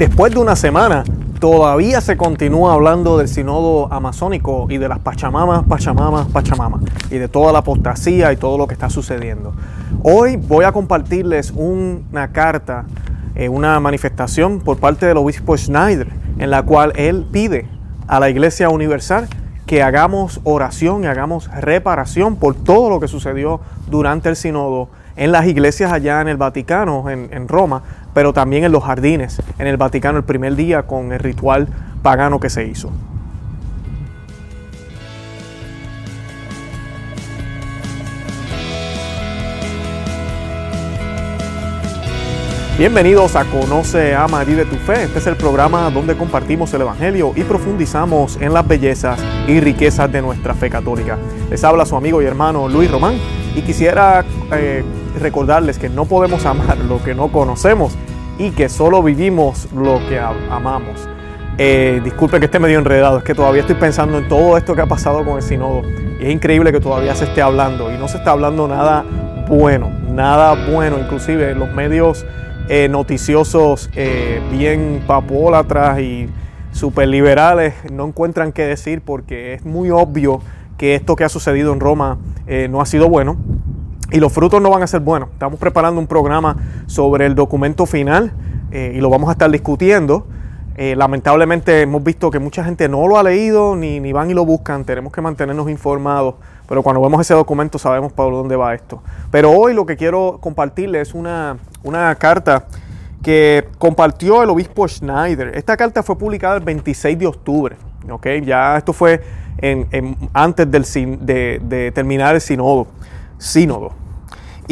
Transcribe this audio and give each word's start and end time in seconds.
Después 0.00 0.32
de 0.32 0.38
una 0.38 0.56
semana, 0.56 1.04
todavía 1.40 2.00
se 2.00 2.16
continúa 2.16 2.72
hablando 2.72 3.18
del 3.18 3.28
sínodo 3.28 3.92
amazónico 3.92 4.66
y 4.70 4.78
de 4.78 4.88
las 4.88 4.98
pachamamas, 4.98 5.64
pachamamas, 5.64 6.26
pachamamas, 6.28 6.80
y 7.10 7.18
de 7.18 7.28
toda 7.28 7.52
la 7.52 7.58
apostasía 7.58 8.32
y 8.32 8.38
todo 8.38 8.56
lo 8.56 8.66
que 8.66 8.72
está 8.72 8.88
sucediendo. 8.88 9.52
Hoy 10.02 10.36
voy 10.36 10.64
a 10.64 10.72
compartirles 10.72 11.52
una 11.54 12.32
carta, 12.32 12.86
eh, 13.34 13.50
una 13.50 13.78
manifestación 13.78 14.60
por 14.60 14.78
parte 14.78 15.04
del 15.04 15.18
obispo 15.18 15.54
Schneider, 15.54 16.08
en 16.38 16.48
la 16.48 16.62
cual 16.62 16.94
él 16.96 17.26
pide 17.30 17.68
a 18.08 18.20
la 18.20 18.30
Iglesia 18.30 18.70
Universal 18.70 19.28
que 19.66 19.82
hagamos 19.82 20.40
oración 20.44 21.04
y 21.04 21.08
hagamos 21.08 21.50
reparación 21.60 22.36
por 22.36 22.54
todo 22.54 22.88
lo 22.88 23.00
que 23.00 23.06
sucedió 23.06 23.60
durante 23.90 24.30
el 24.30 24.36
sínodo 24.36 24.88
en 25.16 25.30
las 25.30 25.46
iglesias 25.46 25.92
allá 25.92 26.22
en 26.22 26.28
el 26.28 26.38
Vaticano, 26.38 27.10
en 27.10 27.46
Roma, 27.46 27.82
pero 28.14 28.32
también 28.32 28.64
en 28.64 28.72
los 28.72 28.84
jardines, 28.84 29.42
en 29.58 29.66
el 29.66 29.76
Vaticano 29.76 30.18
el 30.18 30.24
primer 30.24 30.56
día 30.56 30.82
con 30.82 31.12
el 31.12 31.18
ritual 31.18 31.68
pagano 32.02 32.40
que 32.40 32.50
se 32.50 32.66
hizo. 32.66 32.90
Bienvenidos 42.80 43.36
a 43.36 43.44
Conoce, 43.44 44.14
Ama, 44.14 44.42
de 44.42 44.64
tu 44.64 44.76
Fe. 44.76 45.02
Este 45.02 45.18
es 45.18 45.26
el 45.26 45.36
programa 45.36 45.90
donde 45.90 46.16
compartimos 46.16 46.72
el 46.72 46.80
Evangelio 46.80 47.34
y 47.36 47.42
profundizamos 47.42 48.38
en 48.40 48.54
las 48.54 48.66
bellezas 48.66 49.20
y 49.46 49.60
riquezas 49.60 50.10
de 50.10 50.22
nuestra 50.22 50.54
fe 50.54 50.70
católica. 50.70 51.18
Les 51.50 51.62
habla 51.62 51.84
su 51.84 51.94
amigo 51.94 52.22
y 52.22 52.24
hermano 52.24 52.70
Luis 52.70 52.90
Román 52.90 53.18
y 53.54 53.60
quisiera 53.60 54.24
eh, 54.52 54.82
recordarles 55.20 55.78
que 55.78 55.90
no 55.90 56.06
podemos 56.06 56.46
amar 56.46 56.78
lo 56.78 57.04
que 57.04 57.14
no 57.14 57.30
conocemos 57.30 57.92
y 58.40 58.52
que 58.52 58.70
solo 58.70 59.02
vivimos 59.02 59.68
lo 59.72 60.00
que 60.08 60.18
amamos. 60.18 61.06
Eh, 61.58 62.00
disculpen 62.02 62.40
que 62.40 62.46
esté 62.46 62.58
medio 62.58 62.78
enredado, 62.78 63.18
es 63.18 63.24
que 63.24 63.34
todavía 63.34 63.60
estoy 63.60 63.76
pensando 63.76 64.16
en 64.16 64.28
todo 64.28 64.56
esto 64.56 64.74
que 64.74 64.80
ha 64.80 64.86
pasado 64.86 65.26
con 65.26 65.36
el 65.36 65.42
sinodo. 65.42 65.82
Y 66.18 66.24
es 66.24 66.32
increíble 66.32 66.72
que 66.72 66.80
todavía 66.80 67.14
se 67.14 67.24
esté 67.24 67.42
hablando 67.42 67.92
y 67.92 67.98
no 67.98 68.08
se 68.08 68.16
está 68.16 68.30
hablando 68.30 68.66
nada 68.66 69.04
bueno, 69.46 69.90
nada 70.08 70.54
bueno, 70.72 70.98
inclusive 70.98 71.54
los 71.54 71.70
medios 71.74 72.24
eh, 72.70 72.88
noticiosos 72.88 73.90
eh, 73.94 74.40
bien 74.50 75.02
papólatras 75.06 76.00
y 76.00 76.30
superliberales 76.72 77.74
no 77.92 78.06
encuentran 78.06 78.52
qué 78.52 78.64
decir 78.64 79.02
porque 79.02 79.52
es 79.52 79.66
muy 79.66 79.90
obvio 79.90 80.40
que 80.78 80.94
esto 80.94 81.14
que 81.14 81.24
ha 81.24 81.28
sucedido 81.28 81.74
en 81.74 81.80
Roma 81.80 82.16
no 82.70 82.80
ha 82.80 82.86
sido 82.86 83.08
bueno 83.08 83.36
y 84.12 84.18
los 84.18 84.32
frutos 84.32 84.60
no 84.60 84.70
van 84.70 84.82
a 84.82 84.86
ser 84.86 85.00
buenos. 85.00 85.28
Estamos 85.30 85.58
preparando 85.58 86.00
un 86.00 86.06
programa 86.06 86.56
sobre 86.86 87.26
el 87.26 87.34
documento 87.34 87.86
final 87.86 88.32
eh, 88.70 88.92
y 88.94 89.00
lo 89.00 89.10
vamos 89.10 89.28
a 89.28 89.32
estar 89.32 89.50
discutiendo. 89.50 90.26
Eh, 90.76 90.94
lamentablemente 90.96 91.82
hemos 91.82 92.02
visto 92.02 92.30
que 92.30 92.38
mucha 92.38 92.64
gente 92.64 92.88
no 92.88 93.06
lo 93.06 93.18
ha 93.18 93.22
leído 93.22 93.76
ni, 93.76 94.00
ni, 94.00 94.12
van 94.12 94.30
y 94.30 94.34
lo 94.34 94.44
buscan. 94.44 94.84
Tenemos 94.84 95.12
que 95.12 95.20
mantenernos 95.20 95.68
informados. 95.70 96.34
Pero 96.68 96.82
cuando 96.82 97.02
vemos 97.02 97.20
ese 97.20 97.34
documento 97.34 97.78
sabemos 97.78 98.12
por 98.12 98.32
dónde 98.32 98.56
va 98.56 98.74
esto. 98.74 99.02
Pero 99.30 99.50
hoy 99.50 99.74
lo 99.74 99.86
que 99.86 99.96
quiero 99.96 100.38
compartirles 100.40 101.08
es 101.08 101.14
una, 101.14 101.58
una 101.82 102.14
carta 102.14 102.66
que 103.22 103.68
compartió 103.78 104.42
el 104.42 104.50
obispo 104.50 104.88
Schneider. 104.88 105.56
Esta 105.56 105.76
carta 105.76 106.02
fue 106.02 106.16
publicada 106.16 106.56
el 106.56 106.64
26 106.64 107.18
de 107.18 107.26
octubre. 107.26 107.76
¿okay? 108.08 108.40
Ya 108.40 108.76
esto 108.76 108.92
fue 108.92 109.20
antes 110.32 110.70
del, 110.70 110.84
de, 111.26 111.60
de 111.62 111.92
terminar 111.92 112.34
el 112.34 112.40
sinodo 112.40 112.86
sínodo. 113.40 113.92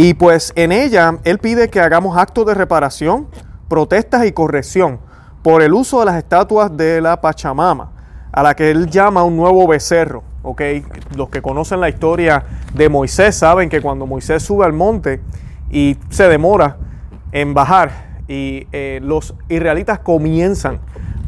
Y 0.00 0.14
pues 0.14 0.52
en 0.54 0.70
ella 0.70 1.18
él 1.24 1.40
pide 1.40 1.70
que 1.70 1.80
hagamos 1.80 2.16
actos 2.16 2.46
de 2.46 2.54
reparación, 2.54 3.26
protestas 3.66 4.26
y 4.26 4.30
corrección 4.30 5.00
por 5.42 5.60
el 5.60 5.74
uso 5.74 5.98
de 5.98 6.06
las 6.06 6.14
estatuas 6.14 6.76
de 6.76 7.00
la 7.00 7.20
Pachamama, 7.20 7.90
a 8.30 8.44
la 8.44 8.54
que 8.54 8.70
él 8.70 8.88
llama 8.88 9.24
un 9.24 9.36
nuevo 9.36 9.66
becerro. 9.66 10.22
¿okay? 10.44 10.84
Los 11.16 11.30
que 11.30 11.42
conocen 11.42 11.80
la 11.80 11.88
historia 11.88 12.44
de 12.74 12.88
Moisés 12.88 13.34
saben 13.34 13.68
que 13.68 13.80
cuando 13.80 14.06
Moisés 14.06 14.40
sube 14.40 14.64
al 14.64 14.72
monte 14.72 15.20
y 15.68 15.96
se 16.10 16.28
demora 16.28 16.76
en 17.32 17.52
bajar 17.52 18.20
y 18.28 18.68
eh, 18.70 19.00
los 19.02 19.34
israelitas 19.48 19.98
comienzan 19.98 20.78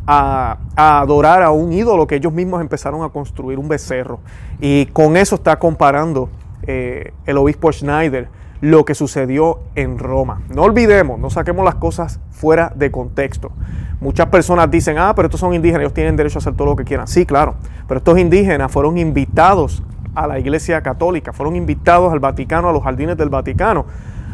a, 0.06 0.58
adorar 0.76 1.42
a 1.42 1.50
un 1.50 1.72
ídolo 1.72 2.06
que 2.06 2.14
ellos 2.14 2.32
mismos 2.32 2.60
empezaron 2.60 3.02
a 3.02 3.08
construir, 3.08 3.58
un 3.58 3.66
becerro. 3.66 4.20
Y 4.60 4.86
con 4.86 5.16
eso 5.16 5.34
está 5.34 5.58
comparando 5.58 6.28
eh, 6.68 7.12
el 7.26 7.36
obispo 7.36 7.72
Schneider 7.72 8.38
lo 8.60 8.84
que 8.84 8.94
sucedió 8.94 9.60
en 9.74 9.98
Roma. 9.98 10.42
No 10.54 10.62
olvidemos, 10.62 11.18
no 11.18 11.30
saquemos 11.30 11.64
las 11.64 11.76
cosas 11.76 12.20
fuera 12.30 12.72
de 12.74 12.90
contexto. 12.90 13.52
Muchas 14.00 14.26
personas 14.26 14.70
dicen, 14.70 14.98
ah, 14.98 15.14
pero 15.14 15.26
estos 15.26 15.40
son 15.40 15.54
indígenas, 15.54 15.82
ellos 15.82 15.94
tienen 15.94 16.16
derecho 16.16 16.38
a 16.38 16.40
hacer 16.40 16.54
todo 16.54 16.68
lo 16.68 16.76
que 16.76 16.84
quieran. 16.84 17.06
Sí, 17.06 17.26
claro, 17.26 17.54
pero 17.86 17.98
estos 17.98 18.18
indígenas 18.18 18.70
fueron 18.70 18.98
invitados 18.98 19.82
a 20.14 20.26
la 20.26 20.38
Iglesia 20.38 20.82
Católica, 20.82 21.32
fueron 21.32 21.56
invitados 21.56 22.12
al 22.12 22.18
Vaticano, 22.18 22.68
a 22.68 22.72
los 22.72 22.82
jardines 22.82 23.16
del 23.16 23.28
Vaticano, 23.28 23.86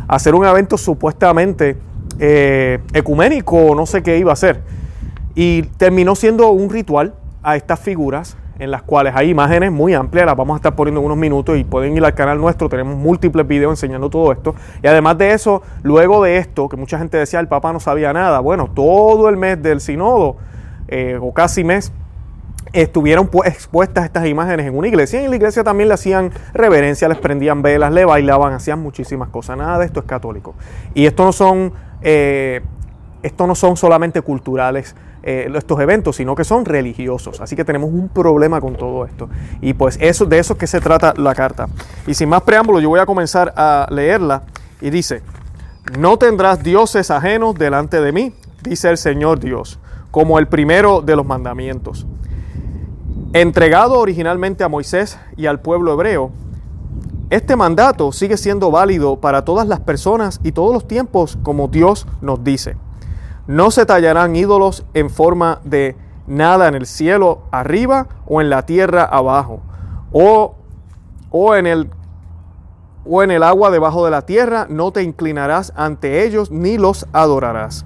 a 0.09 0.17
hacer 0.17 0.35
un 0.35 0.45
evento 0.45 0.79
supuestamente 0.79 1.77
eh, 2.19 2.81
ecuménico, 2.93 3.75
no 3.75 3.87
sé 3.87 4.03
qué 4.03 4.19
iba 4.19 4.33
a 4.33 4.37
ser. 4.37 4.63
Y 5.35 5.63
terminó 5.63 6.15
siendo 6.15 6.51
un 6.51 6.71
ritual 6.71 7.15
a 7.43 7.57
estas 7.57 7.79
figuras 7.79 8.37
en 8.59 8.71
las 8.71 8.83
cuales 8.83 9.13
hay 9.15 9.31
imágenes 9.31 9.71
muy 9.71 9.95
amplias, 9.95 10.27
las 10.27 10.37
vamos 10.37 10.55
a 10.55 10.57
estar 10.57 10.75
poniendo 10.75 11.01
en 11.01 11.07
unos 11.07 11.19
minutos 11.19 11.59
y 11.59 11.65
pueden 11.65 11.97
ir 11.97 12.05
al 12.05 12.15
canal 12.15 12.39
nuestro, 12.39 12.69
tenemos 12.69 12.97
múltiples 12.97 13.47
videos 13.47 13.73
enseñando 13.73 14.09
todo 14.11 14.33
esto. 14.33 14.55
Y 14.83 14.87
además 14.87 15.19
de 15.19 15.33
eso, 15.33 15.63
luego 15.83 16.23
de 16.23 16.39
esto, 16.39 16.69
que 16.69 16.77
mucha 16.77 16.99
gente 16.99 17.19
decía 17.19 17.41
el 17.41 17.49
Papa 17.49 17.73
no 17.73 17.81
sabía 17.81 18.13
nada, 18.13 18.41
bueno, 18.41 18.71
todo 18.73 19.29
el 19.29 19.37
mes 19.37 19.63
del 19.63 19.81
sinodo, 19.81 20.37
eh, 20.89 21.19
o 21.21 21.33
casi 21.33 21.65
mes, 21.65 21.93
estuvieron 22.73 23.31
expuestas 23.45 24.05
estas 24.05 24.27
imágenes 24.27 24.67
en 24.67 24.77
una 24.77 24.89
iglesia 24.89 25.21
y 25.21 25.25
en 25.25 25.31
la 25.31 25.37
iglesia 25.37 25.65
también 25.65 25.89
le 25.89 25.95
hacían 25.95 26.31
reverencia, 26.53 27.09
les 27.09 27.19
prendían 27.19 27.63
velas, 27.63 27.93
le 27.93 28.05
bailaban, 28.05 28.53
hacían 28.53 28.81
muchísimas 28.81 29.29
cosas. 29.29 29.57
Nada 29.57 29.79
de 29.79 29.87
esto 29.87 30.01
es 30.01 30.07
católico. 30.07 30.55
Y 30.95 31.07
esto 31.07 31.25
no 31.25 31.33
son, 31.33 31.73
eh, 32.03 32.63
esto 33.27 33.47
no 33.47 33.55
son 33.55 33.77
solamente 33.77 34.23
culturales 34.23 34.95
eh, 35.23 35.51
estos 35.53 35.81
eventos, 35.81 36.17
sino 36.17 36.37
que 36.37 36.45
son 36.45 36.65
religiosos. 36.65 37.41
Así 37.41 37.57
que 37.57 37.65
tenemos 37.65 37.91
un 37.91 38.09
problema 38.09 38.61
con 38.61 38.77
todo 38.77 39.05
esto. 39.05 39.29
Y 39.61 39.75
pues 39.75 39.99
eso, 40.01 40.25
de 40.27 40.39
eso 40.39 40.53
es 40.53 40.59
que 40.61 40.69
se 40.69 40.81
trata 40.81 41.13
la 41.17 41.35
carta. 41.35 41.69
Y 42.07 42.15
sin 42.15 42.29
más 42.29 42.43
preámbulo, 42.43 42.79
yo 42.79 42.89
voy 42.89 43.01
a 43.01 43.07
comenzar 43.07 43.53
a 43.57 43.89
leerla. 43.91 44.45
Y 44.81 44.91
dice, 44.91 45.23
no 45.99 46.17
tendrás 46.17 46.63
dioses 46.63 47.11
ajenos 47.11 47.57
delante 47.57 48.01
de 48.01 48.13
mí, 48.13 48.33
dice 48.63 48.91
el 48.91 48.99
Señor 48.99 49.41
Dios, 49.41 49.81
como 50.13 50.39
el 50.39 50.47
primero 50.47 51.01
de 51.01 51.17
los 51.17 51.27
mandamientos. 51.27 52.07
Entregado 53.33 53.99
originalmente 53.99 54.63
a 54.63 54.69
Moisés 54.69 55.19
y 55.37 55.47
al 55.47 55.59
pueblo 55.59 55.93
hebreo, 55.93 56.31
este 57.31 57.57
mandato 57.57 58.13
sigue 58.13 58.37
siendo 58.37 58.71
válido 58.71 59.17
para 59.21 59.45
todas 59.45 59.67
las 59.67 59.81
personas 59.81 60.39
y 60.45 60.53
todos 60.53 60.73
los 60.73 60.87
tiempos 60.87 61.37
como 61.43 61.67
Dios 61.67 62.07
nos 62.21 62.45
dice. 62.45 62.77
No 63.47 63.71
se 63.71 63.87
tallarán 63.87 64.35
ídolos 64.35 64.85
en 64.95 65.11
forma 65.11 65.61
de 65.65 65.97
nada 66.27 66.69
en 66.69 66.75
el 66.75 66.87
cielo 66.87 67.43
arriba 67.51 68.09
o 68.27 68.41
en 68.41 68.51
la 68.51 68.67
tierra 68.67 69.05
abajo, 69.05 69.61
o, 70.13 70.57
o, 71.31 71.55
en 71.55 71.67
el, 71.67 71.91
o 73.05 73.23
en 73.23 73.31
el 73.31 73.43
agua 73.43 73.71
debajo 73.71 74.05
de 74.05 74.11
la 74.11 74.23
tierra, 74.23 74.67
no 74.69 74.91
te 74.91 75.03
inclinarás 75.03 75.73
ante 75.77 76.25
ellos 76.25 76.51
ni 76.51 76.79
los 76.79 77.07
adorarás. 77.13 77.85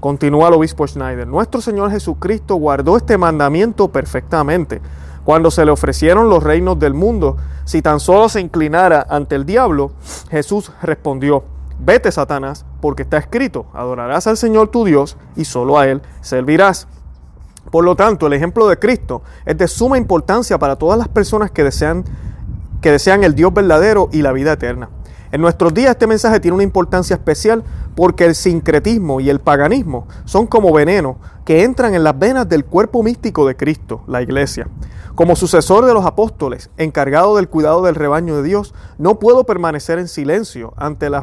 Continúa 0.00 0.48
el 0.48 0.54
obispo 0.54 0.86
Schneider. 0.86 1.26
Nuestro 1.26 1.60
Señor 1.60 1.90
Jesucristo 1.90 2.56
guardó 2.56 2.96
este 2.96 3.16
mandamiento 3.16 3.88
perfectamente. 3.88 4.80
Cuando 5.24 5.50
se 5.50 5.64
le 5.64 5.72
ofrecieron 5.72 6.28
los 6.28 6.42
reinos 6.42 6.78
del 6.78 6.94
mundo, 6.94 7.36
si 7.64 7.82
tan 7.82 7.98
solo 7.98 8.28
se 8.28 8.40
inclinara 8.40 9.06
ante 9.08 9.34
el 9.34 9.44
diablo, 9.44 9.90
Jesús 10.30 10.70
respondió, 10.82 11.44
Vete, 11.78 12.10
Satanás, 12.10 12.64
porque 12.80 13.02
está 13.02 13.18
escrito, 13.18 13.66
adorarás 13.74 14.26
al 14.26 14.36
Señor 14.36 14.68
tu 14.68 14.84
Dios 14.84 15.16
y 15.36 15.44
solo 15.44 15.78
a 15.78 15.86
Él 15.86 16.02
servirás. 16.22 16.88
Por 17.70 17.84
lo 17.84 17.96
tanto, 17.96 18.26
el 18.26 18.32
ejemplo 18.32 18.68
de 18.68 18.78
Cristo 18.78 19.22
es 19.44 19.58
de 19.58 19.68
suma 19.68 19.98
importancia 19.98 20.58
para 20.58 20.76
todas 20.76 20.98
las 20.98 21.08
personas 21.08 21.50
que 21.50 21.64
desean, 21.64 22.04
que 22.80 22.92
desean 22.92 23.24
el 23.24 23.34
Dios 23.34 23.52
verdadero 23.52 24.08
y 24.12 24.22
la 24.22 24.32
vida 24.32 24.52
eterna. 24.52 24.88
En 25.36 25.42
nuestros 25.42 25.74
días 25.74 25.90
este 25.90 26.06
mensaje 26.06 26.40
tiene 26.40 26.54
una 26.54 26.62
importancia 26.62 27.12
especial 27.12 27.62
porque 27.94 28.24
el 28.24 28.34
sincretismo 28.34 29.20
y 29.20 29.28
el 29.28 29.38
paganismo 29.38 30.08
son 30.24 30.46
como 30.46 30.72
veneno 30.72 31.18
que 31.44 31.62
entran 31.62 31.94
en 31.94 32.04
las 32.04 32.18
venas 32.18 32.48
del 32.48 32.64
cuerpo 32.64 33.02
místico 33.02 33.46
de 33.46 33.54
Cristo, 33.54 34.02
la 34.06 34.22
iglesia. 34.22 34.66
Como 35.14 35.36
sucesor 35.36 35.84
de 35.84 35.92
los 35.92 36.06
apóstoles, 36.06 36.70
encargado 36.78 37.36
del 37.36 37.50
cuidado 37.50 37.82
del 37.82 37.96
rebaño 37.96 38.34
de 38.36 38.44
Dios, 38.44 38.72
no 38.96 39.18
puedo 39.18 39.44
permanecer 39.44 39.98
en 39.98 40.08
silencio 40.08 40.72
ante 40.78 41.10
la 41.10 41.22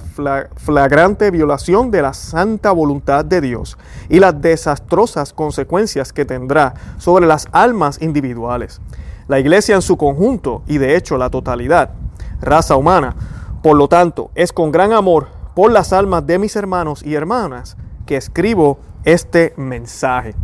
flagrante 0.57 1.31
violación 1.31 1.89
de 1.89 2.03
la 2.03 2.13
santa 2.13 2.71
voluntad 2.71 3.25
de 3.25 3.41
Dios 3.41 3.79
y 4.09 4.19
las 4.19 4.39
desastrosas 4.39 5.33
consecuencias 5.33 6.13
que 6.13 6.23
tendrá 6.23 6.75
sobre 6.99 7.25
las 7.25 7.47
almas 7.51 7.99
individuales. 7.99 8.79
La 9.27 9.39
iglesia 9.39 9.73
en 9.73 9.81
su 9.81 9.97
conjunto 9.97 10.61
y 10.67 10.77
de 10.77 10.97
hecho 10.97 11.17
la 11.17 11.31
totalidad, 11.31 11.93
raza 12.41 12.75
humana, 12.75 13.15
por 13.63 13.77
lo 13.77 13.87
tanto, 13.87 14.29
es 14.35 14.51
con 14.51 14.73
gran 14.73 14.91
amor 14.91 15.29
por 15.55 15.71
las 15.71 15.93
almas 15.93 16.27
de 16.27 16.37
mis 16.37 16.55
hermanos 16.57 17.01
y 17.01 17.15
hermanas 17.15 17.77
que 18.05 18.17
escribo 18.17 18.77
este 19.05 19.53
mensaje. 19.55 20.35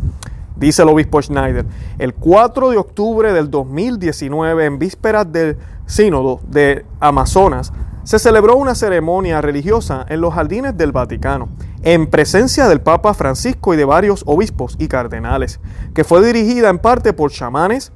Dice 0.56 0.83
el 0.83 0.89
obispo 0.89 1.21
Schneider, 1.21 1.66
el 1.98 2.13
4 2.13 2.69
de 2.69 2.77
octubre 2.77 3.33
del 3.33 3.51
2019, 3.51 4.66
en 4.66 4.80
vísperas 4.80 5.30
del 5.31 5.57
sínodo 5.86 6.39
de 6.48 6.86
Amazonas, 7.01 7.74
se 8.06 8.19
celebró 8.19 8.56
una 8.56 8.74
ceremonia 8.74 9.42
religiosa 9.42 10.06
en 10.07 10.22
los 10.22 10.33
jardines 10.33 10.77
del 10.77 10.94
Vaticano, 10.94 11.50
en 11.83 12.07
presencia 12.07 12.69
del 12.69 12.80
Papa 12.80 13.13
Francisco 13.13 13.74
y 13.74 13.77
de 13.77 13.83
varios 13.83 14.24
obispos 14.27 14.77
y 14.80 14.88
cardenales, 14.88 15.60
que 15.94 16.06
fue 16.06 16.25
dirigida 16.25 16.69
en 16.69 16.80
parte 16.80 17.12
por 17.12 17.31
chamanes 17.31 17.92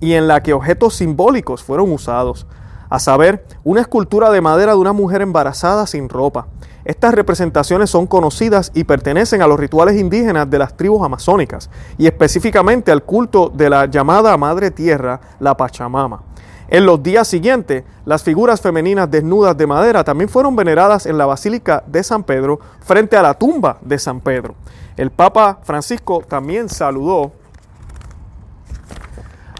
y 0.00 0.14
en 0.14 0.28
la 0.28 0.42
que 0.42 0.54
objetos 0.54 0.94
simbólicos 0.94 1.62
fueron 1.62 1.92
usados, 1.92 2.46
a 2.92 2.98
saber, 2.98 3.42
una 3.64 3.80
escultura 3.80 4.30
de 4.30 4.42
madera 4.42 4.72
de 4.72 4.78
una 4.78 4.92
mujer 4.92 5.22
embarazada 5.22 5.86
sin 5.86 6.10
ropa, 6.10 6.48
estas 6.84 7.14
representaciones 7.14 7.88
son 7.88 8.06
conocidas 8.06 8.70
y 8.74 8.84
pertenecen 8.84 9.40
a 9.40 9.46
los 9.46 9.58
rituales 9.58 9.98
indígenas 9.98 10.50
de 10.50 10.58
las 10.58 10.76
tribus 10.76 11.02
amazónicas 11.02 11.70
y 11.96 12.06
específicamente 12.06 12.92
al 12.92 13.02
culto 13.02 13.48
de 13.48 13.70
la 13.70 13.86
llamada 13.86 14.36
Madre 14.36 14.70
Tierra, 14.70 15.22
la 15.40 15.56
Pachamama. 15.56 16.20
En 16.68 16.84
los 16.84 17.02
días 17.02 17.26
siguientes, 17.26 17.82
las 18.04 18.22
figuras 18.22 18.60
femeninas 18.60 19.10
desnudas 19.10 19.56
de 19.56 19.66
madera 19.66 20.04
también 20.04 20.28
fueron 20.28 20.54
veneradas 20.54 21.06
en 21.06 21.16
la 21.16 21.24
Basílica 21.24 21.82
de 21.86 22.04
San 22.04 22.24
Pedro 22.24 22.60
frente 22.80 23.16
a 23.16 23.22
la 23.22 23.32
tumba 23.32 23.78
de 23.80 23.98
San 23.98 24.20
Pedro. 24.20 24.54
El 24.98 25.10
Papa 25.10 25.60
Francisco 25.62 26.22
también 26.28 26.68
saludó 26.68 27.32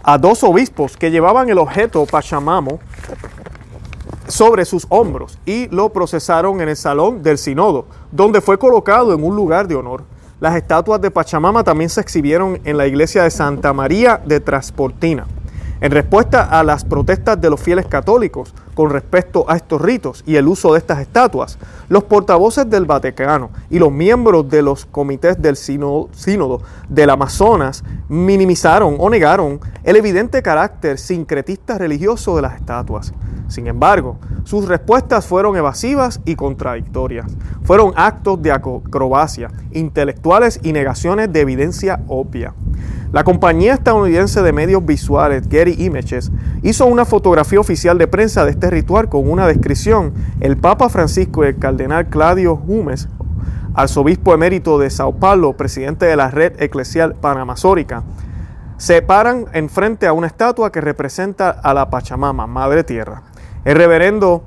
a 0.03 0.19
dos 0.19 0.43
obispos 0.43 0.97
que 0.97 1.09
llevaban 1.09 1.49
el 1.49 1.57
objeto 1.57 2.05
Pachamamo 2.05 2.79
sobre 4.33 4.65
sus 4.65 4.87
hombros 4.89 5.37
y 5.45 5.67
lo 5.67 5.89
procesaron 5.89 6.59
en 6.59 6.69
el 6.69 6.75
salón 6.75 7.21
del 7.21 7.37
Sinodo, 7.37 7.85
donde 8.11 8.41
fue 8.41 8.57
colocado 8.57 9.13
en 9.13 9.23
un 9.23 9.35
lugar 9.35 9.67
de 9.67 9.75
honor. 9.75 10.05
Las 10.39 10.55
estatuas 10.55 10.99
de 10.99 11.11
Pachamama 11.11 11.63
también 11.63 11.91
se 11.91 12.01
exhibieron 12.01 12.59
en 12.63 12.77
la 12.77 12.87
iglesia 12.87 13.21
de 13.21 13.29
Santa 13.29 13.73
María 13.73 14.19
de 14.25 14.39
Transportina. 14.39 15.27
En 15.81 15.91
respuesta 15.91 16.43
a 16.43 16.63
las 16.63 16.85
protestas 16.85 17.39
de 17.41 17.49
los 17.49 17.59
fieles 17.59 17.85
católicos 17.85 18.53
con 18.73 18.89
respecto 18.89 19.45
a 19.49 19.55
estos 19.57 19.81
ritos 19.81 20.23
y 20.25 20.35
el 20.35 20.47
uso 20.47 20.73
de 20.73 20.79
estas 20.79 20.99
estatuas, 20.99 21.57
los 21.89 22.05
portavoces 22.05 22.69
del 22.69 22.85
Vaticano 22.85 23.49
y 23.69 23.79
los 23.79 23.91
miembros 23.91 24.49
de 24.49 24.61
los 24.61 24.85
comités 24.85 25.41
del 25.41 25.55
sínodo, 25.57 26.61
del 26.87 27.09
Amazonas 27.09 27.83
minimizaron 28.07 28.95
o 28.99 29.09
negaron 29.09 29.59
el 29.83 29.95
evidente 29.95 30.41
carácter 30.41 30.97
sincretista 30.97 31.77
religioso 31.77 32.35
de 32.35 32.43
las 32.43 32.55
estatuas. 32.55 33.13
Sin 33.49 33.67
embargo, 33.67 34.17
sus 34.45 34.67
respuestas 34.67 35.25
fueron 35.27 35.55
evasivas 35.55 36.21
y 36.25 36.35
contradictorias. 36.35 37.27
Fueron 37.63 37.93
actos 37.95 38.41
de 38.41 38.51
acrobacia, 38.51 39.51
intelectuales 39.71 40.59
y 40.63 40.71
negaciones 40.73 41.31
de 41.31 41.41
evidencia 41.41 42.01
obvia. 42.07 42.53
La 43.13 43.23
compañía 43.23 43.75
estadounidense 43.75 44.41
de 44.41 44.51
medios 44.53 44.83
visuales 44.83 45.43
Getty 45.47 45.85
Images 45.85 46.31
hizo 46.63 46.87
una 46.87 47.05
fotografía 47.05 47.59
oficial 47.59 47.99
de 47.99 48.07
prensa 48.07 48.43
de 48.43 48.49
este 48.49 48.71
ritual 48.71 49.07
con 49.07 49.29
una 49.29 49.45
descripción. 49.45 50.15
El 50.39 50.57
Papa 50.57 50.89
Francisco 50.89 51.43
y 51.43 51.49
el 51.49 51.59
cardenal 51.59 52.07
Claudio 52.07 52.55
Humes, 52.55 53.07
arzobispo 53.75 54.33
emérito 54.33 54.79
de 54.79 54.89
Sao 54.89 55.11
Paulo, 55.19 55.55
presidente 55.55 56.07
de 56.07 56.15
la 56.15 56.31
red 56.31 56.59
eclesial 56.59 57.13
panamazórica, 57.13 58.01
se 58.77 59.03
paran 59.03 59.45
enfrente 59.53 60.07
a 60.07 60.13
una 60.13 60.25
estatua 60.25 60.71
que 60.71 60.81
representa 60.81 61.51
a 61.51 61.75
la 61.75 61.91
Pachamama, 61.91 62.47
Madre 62.47 62.83
Tierra. 62.83 63.21
El 63.63 63.75
reverendo 63.75 64.43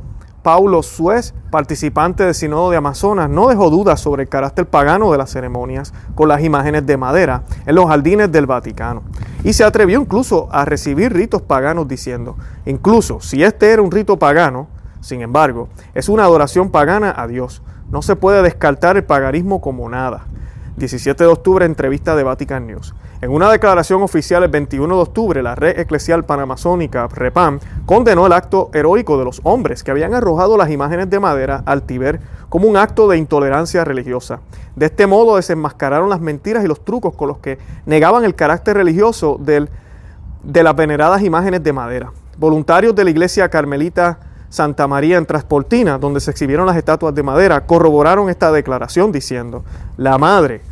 Paulo 0.46 0.84
Suez, 0.84 1.34
participante 1.50 2.22
del 2.22 2.32
Sínodo 2.32 2.70
de 2.70 2.76
Amazonas, 2.76 3.28
no 3.28 3.48
dejó 3.48 3.68
dudas 3.68 3.98
sobre 3.98 4.22
el 4.22 4.28
carácter 4.28 4.64
pagano 4.64 5.10
de 5.10 5.18
las 5.18 5.32
ceremonias 5.32 5.92
con 6.14 6.28
las 6.28 6.40
imágenes 6.40 6.86
de 6.86 6.96
madera 6.96 7.42
en 7.66 7.74
los 7.74 7.88
jardines 7.88 8.30
del 8.30 8.46
Vaticano. 8.46 9.02
Y 9.42 9.54
se 9.54 9.64
atrevió 9.64 10.00
incluso 10.00 10.48
a 10.52 10.64
recibir 10.64 11.12
ritos 11.12 11.42
paganos 11.42 11.88
diciendo, 11.88 12.36
incluso 12.64 13.20
si 13.20 13.42
este 13.42 13.72
era 13.72 13.82
un 13.82 13.90
rito 13.90 14.20
pagano, 14.20 14.68
sin 15.00 15.20
embargo, 15.20 15.68
es 15.94 16.08
una 16.08 16.22
adoración 16.22 16.70
pagana 16.70 17.12
a 17.16 17.26
Dios. 17.26 17.60
No 17.90 18.00
se 18.00 18.14
puede 18.14 18.40
descartar 18.42 18.96
el 18.96 19.02
paganismo 19.02 19.60
como 19.60 19.88
nada. 19.88 20.26
17 20.76 21.24
de 21.24 21.30
octubre, 21.30 21.64
entrevista 21.64 22.14
de 22.14 22.22
Vatican 22.22 22.66
News. 22.66 22.94
En 23.22 23.30
una 23.30 23.50
declaración 23.50 24.02
oficial 24.02 24.42
el 24.42 24.50
21 24.50 24.94
de 24.94 25.00
octubre, 25.00 25.42
la 25.42 25.54
red 25.54 25.78
eclesial 25.78 26.24
panamazónica, 26.24 27.08
REPAM, 27.08 27.60
condenó 27.86 28.26
el 28.26 28.32
acto 28.32 28.70
heroico 28.74 29.16
de 29.16 29.24
los 29.24 29.40
hombres 29.44 29.82
que 29.82 29.90
habían 29.90 30.12
arrojado 30.12 30.58
las 30.58 30.70
imágenes 30.70 31.08
de 31.08 31.18
madera 31.18 31.62
al 31.64 31.82
Tiber 31.82 32.20
como 32.50 32.68
un 32.68 32.76
acto 32.76 33.08
de 33.08 33.16
intolerancia 33.16 33.84
religiosa. 33.84 34.40
De 34.74 34.86
este 34.86 35.06
modo 35.06 35.36
desenmascararon 35.36 36.10
las 36.10 36.20
mentiras 36.20 36.62
y 36.62 36.68
los 36.68 36.84
trucos 36.84 37.14
con 37.14 37.28
los 37.28 37.38
que 37.38 37.58
negaban 37.86 38.24
el 38.24 38.34
carácter 38.34 38.76
religioso 38.76 39.38
del, 39.40 39.70
de 40.42 40.62
las 40.62 40.76
veneradas 40.76 41.22
imágenes 41.22 41.62
de 41.64 41.72
madera. 41.72 42.12
Voluntarios 42.36 42.94
de 42.94 43.04
la 43.04 43.10
iglesia 43.10 43.48
carmelita 43.48 44.18
Santa 44.48 44.86
María 44.86 45.18
en 45.18 45.26
Transportina, 45.26 45.98
donde 45.98 46.20
se 46.20 46.30
exhibieron 46.30 46.66
las 46.66 46.76
estatuas 46.76 47.14
de 47.14 47.22
madera, 47.22 47.66
corroboraron 47.66 48.30
esta 48.30 48.52
declaración 48.52 49.12
diciendo, 49.12 49.64
la 49.96 50.18
madre, 50.18 50.62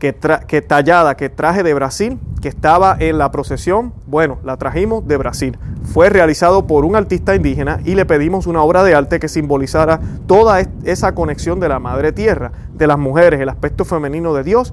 que, 0.00 0.62
tallada 0.62 1.14
que 1.14 1.28
traje 1.28 1.62
de 1.62 1.74
Brasil, 1.74 2.18
que 2.40 2.48
estaba 2.48 2.96
en 2.98 3.18
la 3.18 3.30
procesión, 3.30 3.92
bueno, 4.06 4.38
la 4.42 4.56
trajimos 4.56 5.06
de 5.06 5.18
Brasil. 5.18 5.58
Fue 5.92 6.08
realizado 6.08 6.66
por 6.66 6.86
un 6.86 6.96
artista 6.96 7.34
indígena 7.34 7.80
y 7.84 7.94
le 7.94 8.06
pedimos 8.06 8.46
una 8.46 8.62
obra 8.62 8.82
de 8.82 8.94
arte 8.94 9.20
que 9.20 9.28
simbolizara 9.28 10.00
toda 10.26 10.60
esa 10.84 11.14
conexión 11.14 11.60
de 11.60 11.68
la 11.68 11.78
madre 11.78 12.12
tierra, 12.12 12.50
de 12.72 12.86
las 12.86 12.98
mujeres, 12.98 13.40
el 13.40 13.50
aspecto 13.50 13.84
femenino 13.84 14.32
de 14.32 14.42
Dios, 14.42 14.72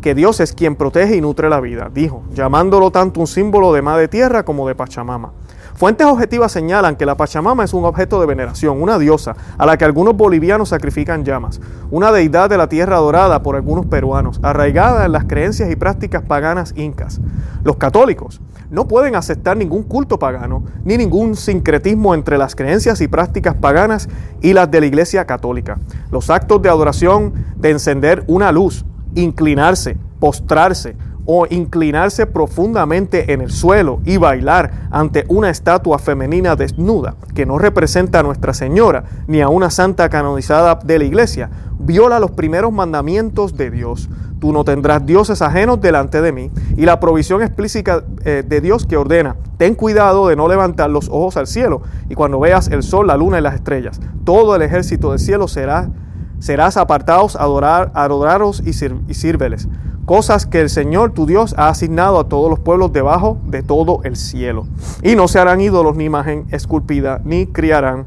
que 0.00 0.14
Dios 0.14 0.38
es 0.38 0.52
quien 0.52 0.76
protege 0.76 1.16
y 1.16 1.20
nutre 1.20 1.48
la 1.48 1.60
vida, 1.60 1.90
dijo, 1.92 2.22
llamándolo 2.32 2.92
tanto 2.92 3.18
un 3.18 3.26
símbolo 3.26 3.72
de 3.72 3.82
madre 3.82 4.06
tierra 4.06 4.44
como 4.44 4.68
de 4.68 4.76
Pachamama. 4.76 5.32
Fuentes 5.78 6.08
objetivas 6.08 6.50
señalan 6.50 6.96
que 6.96 7.06
la 7.06 7.16
Pachamama 7.16 7.62
es 7.62 7.72
un 7.72 7.84
objeto 7.84 8.18
de 8.18 8.26
veneración, 8.26 8.82
una 8.82 8.98
diosa 8.98 9.36
a 9.56 9.64
la 9.64 9.78
que 9.78 9.84
algunos 9.84 10.16
bolivianos 10.16 10.70
sacrifican 10.70 11.24
llamas, 11.24 11.60
una 11.92 12.10
deidad 12.10 12.50
de 12.50 12.56
la 12.56 12.68
tierra 12.68 12.96
adorada 12.96 13.44
por 13.44 13.54
algunos 13.54 13.86
peruanos, 13.86 14.40
arraigada 14.42 15.06
en 15.06 15.12
las 15.12 15.26
creencias 15.26 15.70
y 15.70 15.76
prácticas 15.76 16.24
paganas 16.24 16.74
incas. 16.76 17.20
Los 17.62 17.76
católicos 17.76 18.40
no 18.70 18.88
pueden 18.88 19.14
aceptar 19.14 19.56
ningún 19.56 19.84
culto 19.84 20.18
pagano 20.18 20.64
ni 20.82 20.96
ningún 20.96 21.36
sincretismo 21.36 22.12
entre 22.16 22.38
las 22.38 22.56
creencias 22.56 23.00
y 23.00 23.06
prácticas 23.06 23.54
paganas 23.54 24.08
y 24.40 24.54
las 24.54 24.68
de 24.72 24.80
la 24.80 24.86
Iglesia 24.86 25.26
Católica. 25.26 25.78
Los 26.10 26.28
actos 26.28 26.60
de 26.60 26.70
adoración 26.70 27.34
de 27.56 27.70
encender 27.70 28.24
una 28.26 28.50
luz, 28.50 28.84
inclinarse, 29.14 29.96
postrarse, 30.18 30.96
o 31.30 31.46
inclinarse 31.50 32.26
profundamente 32.26 33.34
en 33.34 33.42
el 33.42 33.50
suelo 33.50 34.00
y 34.06 34.16
bailar 34.16 34.88
ante 34.90 35.26
una 35.28 35.50
estatua 35.50 35.98
femenina 35.98 36.56
desnuda 36.56 37.16
que 37.34 37.44
no 37.44 37.58
representa 37.58 38.20
a 38.20 38.22
Nuestra 38.22 38.54
Señora 38.54 39.04
ni 39.26 39.42
a 39.42 39.50
una 39.50 39.68
santa 39.68 40.08
canonizada 40.08 40.76
de 40.82 40.98
la 40.98 41.04
iglesia, 41.04 41.50
viola 41.78 42.18
los 42.18 42.30
primeros 42.30 42.72
mandamientos 42.72 43.58
de 43.58 43.70
Dios. 43.70 44.08
Tú 44.40 44.54
no 44.54 44.64
tendrás 44.64 45.04
dioses 45.04 45.42
ajenos 45.42 45.82
delante 45.82 46.22
de 46.22 46.32
mí 46.32 46.50
y 46.78 46.86
la 46.86 46.98
provisión 46.98 47.42
explícita 47.42 48.04
eh, 48.24 48.42
de 48.46 48.60
Dios 48.62 48.86
que 48.86 48.96
ordena, 48.96 49.36
ten 49.58 49.74
cuidado 49.74 50.28
de 50.28 50.36
no 50.36 50.48
levantar 50.48 50.88
los 50.88 51.10
ojos 51.10 51.36
al 51.36 51.46
cielo 51.46 51.82
y 52.08 52.14
cuando 52.14 52.40
veas 52.40 52.68
el 52.68 52.82
sol, 52.82 53.06
la 53.06 53.18
luna 53.18 53.38
y 53.38 53.42
las 53.42 53.54
estrellas, 53.54 54.00
todo 54.24 54.56
el 54.56 54.62
ejército 54.62 55.10
del 55.10 55.18
cielo 55.18 55.46
será 55.46 55.90
serás 56.38 56.76
apartados 56.76 57.34
adorar, 57.36 57.90
adoraros 57.94 58.62
y, 58.64 58.70
y 58.70 59.14
sírveles 59.14 59.68
cosas 60.08 60.46
que 60.46 60.62
el 60.62 60.70
Señor 60.70 61.12
tu 61.12 61.26
Dios 61.26 61.54
ha 61.58 61.68
asignado 61.68 62.18
a 62.18 62.30
todos 62.30 62.48
los 62.48 62.58
pueblos 62.58 62.94
debajo 62.94 63.36
de 63.44 63.62
todo 63.62 64.00
el 64.04 64.16
cielo. 64.16 64.66
Y 65.02 65.14
no 65.16 65.28
se 65.28 65.38
harán 65.38 65.60
ídolos 65.60 65.96
ni 65.96 66.04
imagen 66.04 66.46
esculpida, 66.50 67.20
ni 67.24 67.46
criarán 67.46 68.06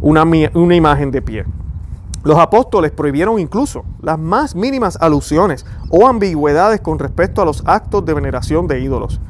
una, 0.00 0.22
una 0.54 0.76
imagen 0.76 1.10
de 1.10 1.22
pie. 1.22 1.44
Los 2.22 2.38
apóstoles 2.38 2.92
prohibieron 2.92 3.40
incluso 3.40 3.84
las 4.02 4.20
más 4.20 4.54
mínimas 4.54 4.98
alusiones 5.00 5.66
o 5.90 6.06
ambigüedades 6.06 6.80
con 6.80 7.00
respecto 7.00 7.42
a 7.42 7.44
los 7.44 7.64
actos 7.66 8.06
de 8.06 8.14
veneración 8.14 8.68
de 8.68 8.78
ídolos. 8.78 9.20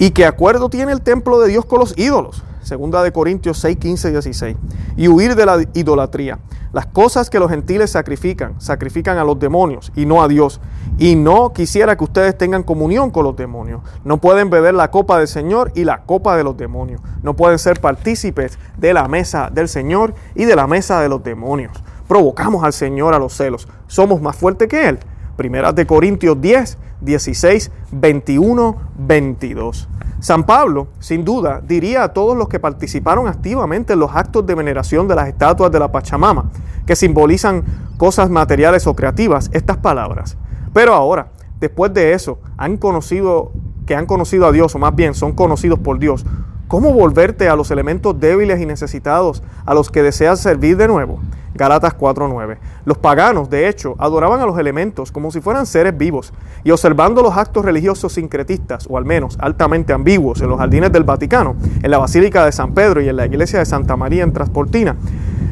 ¿Y 0.00 0.10
qué 0.10 0.26
acuerdo 0.26 0.68
tiene 0.68 0.90
el 0.90 1.00
templo 1.00 1.38
de 1.38 1.48
Dios 1.48 1.64
con 1.64 1.78
los 1.78 1.96
ídolos? 1.96 2.42
Segunda 2.60 3.04
de 3.04 3.12
Corintios 3.12 3.58
6, 3.58 3.76
15 3.76 4.08
y 4.08 4.12
16. 4.12 4.56
Y 4.96 5.06
huir 5.06 5.36
de 5.36 5.46
la 5.46 5.58
idolatría. 5.74 6.40
Las 6.72 6.86
cosas 6.86 7.30
que 7.30 7.38
los 7.38 7.50
gentiles 7.50 7.90
sacrifican, 7.90 8.60
sacrifican 8.60 9.16
a 9.18 9.24
los 9.24 9.38
demonios 9.38 9.90
y 9.96 10.04
no 10.04 10.22
a 10.22 10.28
Dios. 10.28 10.60
Y 10.98 11.16
no 11.16 11.52
quisiera 11.52 11.96
que 11.96 12.04
ustedes 12.04 12.36
tengan 12.36 12.62
comunión 12.62 13.10
con 13.10 13.24
los 13.24 13.36
demonios. 13.36 13.80
No 14.04 14.18
pueden 14.18 14.50
beber 14.50 14.74
la 14.74 14.90
copa 14.90 15.18
del 15.18 15.28
Señor 15.28 15.72
y 15.74 15.84
la 15.84 16.02
copa 16.02 16.36
de 16.36 16.44
los 16.44 16.56
demonios. 16.56 17.00
No 17.22 17.34
pueden 17.34 17.58
ser 17.58 17.80
partícipes 17.80 18.58
de 18.76 18.92
la 18.92 19.08
mesa 19.08 19.48
del 19.50 19.68
Señor 19.68 20.14
y 20.34 20.44
de 20.44 20.56
la 20.56 20.66
mesa 20.66 21.00
de 21.00 21.08
los 21.08 21.22
demonios. 21.22 21.72
Provocamos 22.06 22.64
al 22.64 22.72
Señor 22.72 23.14
a 23.14 23.18
los 23.18 23.34
celos. 23.34 23.68
Somos 23.86 24.20
más 24.20 24.36
fuertes 24.36 24.68
que 24.68 24.88
Él. 24.88 24.98
Primeras 25.38 25.72
de 25.76 25.86
Corintios 25.86 26.40
10, 26.40 26.78
16, 27.00 27.70
21, 27.92 28.76
22. 28.98 29.88
San 30.18 30.42
Pablo, 30.42 30.88
sin 30.98 31.24
duda, 31.24 31.62
diría 31.64 32.02
a 32.02 32.12
todos 32.12 32.36
los 32.36 32.48
que 32.48 32.58
participaron 32.58 33.28
activamente 33.28 33.92
en 33.92 34.00
los 34.00 34.10
actos 34.16 34.44
de 34.44 34.56
veneración 34.56 35.06
de 35.06 35.14
las 35.14 35.28
estatuas 35.28 35.70
de 35.70 35.78
la 35.78 35.92
Pachamama, 35.92 36.50
que 36.86 36.96
simbolizan 36.96 37.62
cosas 37.98 38.30
materiales 38.30 38.88
o 38.88 38.96
creativas 38.96 39.48
estas 39.52 39.76
palabras. 39.76 40.36
Pero 40.72 40.92
ahora, 40.92 41.28
después 41.60 41.94
de 41.94 42.14
eso, 42.14 42.40
han 42.56 42.76
conocido 42.76 43.52
que 43.86 43.94
han 43.94 44.06
conocido 44.06 44.44
a 44.48 44.50
Dios, 44.50 44.74
o 44.74 44.80
más 44.80 44.96
bien 44.96 45.14
son 45.14 45.34
conocidos 45.34 45.78
por 45.78 46.00
Dios, 46.00 46.26
¿cómo 46.68 46.92
volverte 46.92 47.48
a 47.48 47.56
los 47.56 47.70
elementos 47.70 48.20
débiles 48.20 48.60
y 48.60 48.66
necesitados 48.66 49.42
a 49.66 49.74
los 49.74 49.90
que 49.90 50.02
deseas 50.02 50.40
servir 50.40 50.76
de 50.76 50.86
nuevo? 50.86 51.18
Galatas 51.54 51.94
4:9. 51.94 52.58
Los 52.84 52.98
paganos, 52.98 53.50
de 53.50 53.68
hecho, 53.68 53.96
adoraban 53.98 54.40
a 54.40 54.46
los 54.46 54.58
elementos 54.58 55.10
como 55.10 55.32
si 55.32 55.40
fueran 55.40 55.66
seres 55.66 55.96
vivos, 55.96 56.32
y 56.62 56.70
observando 56.70 57.22
los 57.22 57.36
actos 57.36 57.64
religiosos 57.64 58.12
sincretistas, 58.12 58.86
o 58.88 58.96
al 58.96 59.04
menos 59.04 59.36
altamente 59.40 59.92
ambiguos, 59.92 60.40
en 60.40 60.50
los 60.50 60.58
jardines 60.58 60.92
del 60.92 61.02
Vaticano, 61.02 61.56
en 61.82 61.90
la 61.90 61.98
Basílica 61.98 62.44
de 62.44 62.52
San 62.52 62.74
Pedro 62.74 63.00
y 63.00 63.08
en 63.08 63.16
la 63.16 63.26
iglesia 63.26 63.58
de 63.58 63.66
Santa 63.66 63.96
María 63.96 64.22
en 64.22 64.32
Transportina, 64.32 64.96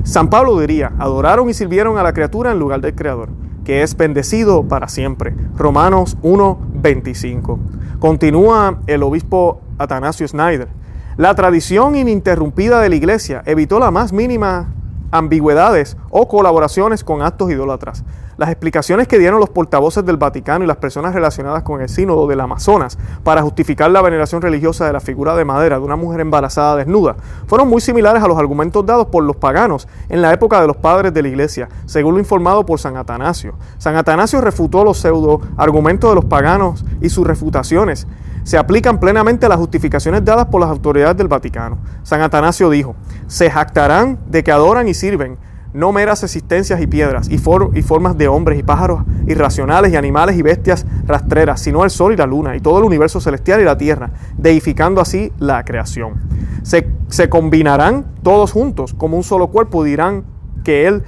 San 0.04 0.30
Pablo 0.30 0.60
diría, 0.60 0.92
adoraron 0.98 1.50
y 1.50 1.54
sirvieron 1.54 1.98
a 1.98 2.04
la 2.04 2.12
criatura 2.12 2.52
en 2.52 2.60
lugar 2.60 2.80
del 2.80 2.94
Creador, 2.94 3.30
que 3.64 3.82
es 3.82 3.96
bendecido 3.96 4.62
para 4.62 4.86
siempre. 4.86 5.34
Romanos 5.56 6.16
1:25. 6.22 7.58
Continúa 7.98 8.78
el 8.86 9.02
obispo 9.02 9.60
Atanasio 9.78 10.28
Snyder. 10.28 10.68
La 11.16 11.34
tradición 11.34 11.96
ininterrumpida 11.96 12.78
de 12.82 12.90
la 12.90 12.94
iglesia 12.94 13.42
evitó 13.46 13.78
la 13.78 13.90
más 13.90 14.12
mínima 14.12 14.68
ambigüedades 15.10 15.96
o 16.10 16.28
colaboraciones 16.28 17.04
con 17.04 17.22
actos 17.22 17.50
idólatras. 17.50 18.04
Las 18.36 18.50
explicaciones 18.50 19.08
que 19.08 19.18
dieron 19.18 19.40
los 19.40 19.48
portavoces 19.48 20.04
del 20.04 20.18
Vaticano 20.18 20.62
y 20.62 20.68
las 20.68 20.76
personas 20.76 21.14
relacionadas 21.14 21.62
con 21.62 21.80
el 21.80 21.88
sínodo 21.88 22.26
del 22.26 22.40
Amazonas 22.40 22.98
para 23.24 23.40
justificar 23.40 23.90
la 23.90 24.02
veneración 24.02 24.42
religiosa 24.42 24.84
de 24.84 24.92
la 24.92 25.00
figura 25.00 25.34
de 25.34 25.46
madera 25.46 25.78
de 25.78 25.84
una 25.86 25.96
mujer 25.96 26.20
embarazada 26.20 26.76
desnuda 26.76 27.16
fueron 27.46 27.68
muy 27.68 27.80
similares 27.80 28.22
a 28.22 28.28
los 28.28 28.36
argumentos 28.38 28.84
dados 28.84 29.06
por 29.06 29.24
los 29.24 29.36
paganos 29.36 29.88
en 30.10 30.20
la 30.20 30.34
época 30.34 30.60
de 30.60 30.66
los 30.66 30.76
padres 30.76 31.14
de 31.14 31.22
la 31.22 31.28
iglesia, 31.28 31.70
según 31.86 32.12
lo 32.12 32.20
informado 32.20 32.66
por 32.66 32.78
San 32.78 32.98
Atanasio. 32.98 33.54
San 33.78 33.96
Atanasio 33.96 34.42
refutó 34.42 34.84
los 34.84 34.98
pseudo 34.98 35.40
argumentos 35.56 36.10
de 36.10 36.16
los 36.16 36.26
paganos 36.26 36.84
y 37.00 37.08
sus 37.08 37.26
refutaciones 37.26 38.06
se 38.46 38.56
aplican 38.56 39.00
plenamente 39.00 39.48
las 39.48 39.58
justificaciones 39.58 40.24
dadas 40.24 40.46
por 40.46 40.60
las 40.60 40.70
autoridades 40.70 41.16
del 41.16 41.26
Vaticano. 41.26 41.78
San 42.04 42.20
Atanasio 42.20 42.70
dijo, 42.70 42.94
se 43.26 43.50
jactarán 43.50 44.20
de 44.28 44.44
que 44.44 44.52
adoran 44.52 44.86
y 44.86 44.94
sirven 44.94 45.36
no 45.74 45.90
meras 45.90 46.22
existencias 46.22 46.80
y 46.80 46.86
piedras, 46.86 47.28
y, 47.28 47.34
y, 47.34 47.82
formas 47.82 48.16
de 48.16 48.28
hombres 48.28 48.56
y 48.60 48.62
pájaros 48.62 49.02
irracionales 49.26 49.92
y 49.92 49.96
animales 49.96 50.36
y 50.36 50.42
bestias 50.42 50.86
rastreras, 51.08 51.60
sino 51.60 51.82
el 51.82 51.90
sol 51.90 52.12
y 52.12 52.16
la 52.16 52.24
luna, 52.24 52.54
y 52.54 52.60
todo 52.60 52.78
el 52.78 52.84
universo 52.84 53.20
celestial 53.20 53.60
y 53.60 53.64
la 53.64 53.76
tierra, 53.76 54.12
deificando 54.38 55.00
así 55.00 55.32
la 55.40 55.64
creación. 55.64 56.14
Se, 56.62 56.88
se 57.08 57.28
combinarán 57.28 58.06
todos 58.22 58.52
juntos 58.52 58.94
como 58.94 59.16
un 59.16 59.24
solo 59.24 59.48
cuerpo, 59.48 59.82
dirán 59.82 60.22
que 60.62 60.86
él, 60.86 61.02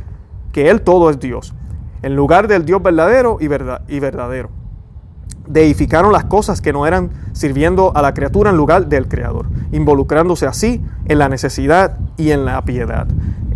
que 0.50 0.70
él 0.70 0.82
todo 0.82 1.08
es 1.08 1.20
Dios, 1.20 1.54
en 2.02 2.16
lugar 2.16 2.48
del 2.48 2.64
Dios 2.64 2.82
verdadero 2.82 3.38
y, 3.40 3.46
verdad, 3.46 3.82
y 3.86 4.00
verdadero 4.00 4.50
deificaron 5.48 6.12
las 6.12 6.24
cosas 6.24 6.60
que 6.60 6.72
no 6.72 6.86
eran 6.86 7.10
sirviendo 7.32 7.92
a 7.96 8.02
la 8.02 8.14
criatura 8.14 8.50
en 8.50 8.56
lugar 8.56 8.86
del 8.86 9.08
Creador, 9.08 9.46
involucrándose 9.72 10.46
así 10.46 10.82
en 11.06 11.18
la 11.18 11.28
necesidad 11.28 11.98
y 12.16 12.30
en 12.30 12.44
la 12.44 12.62
piedad. 12.62 13.06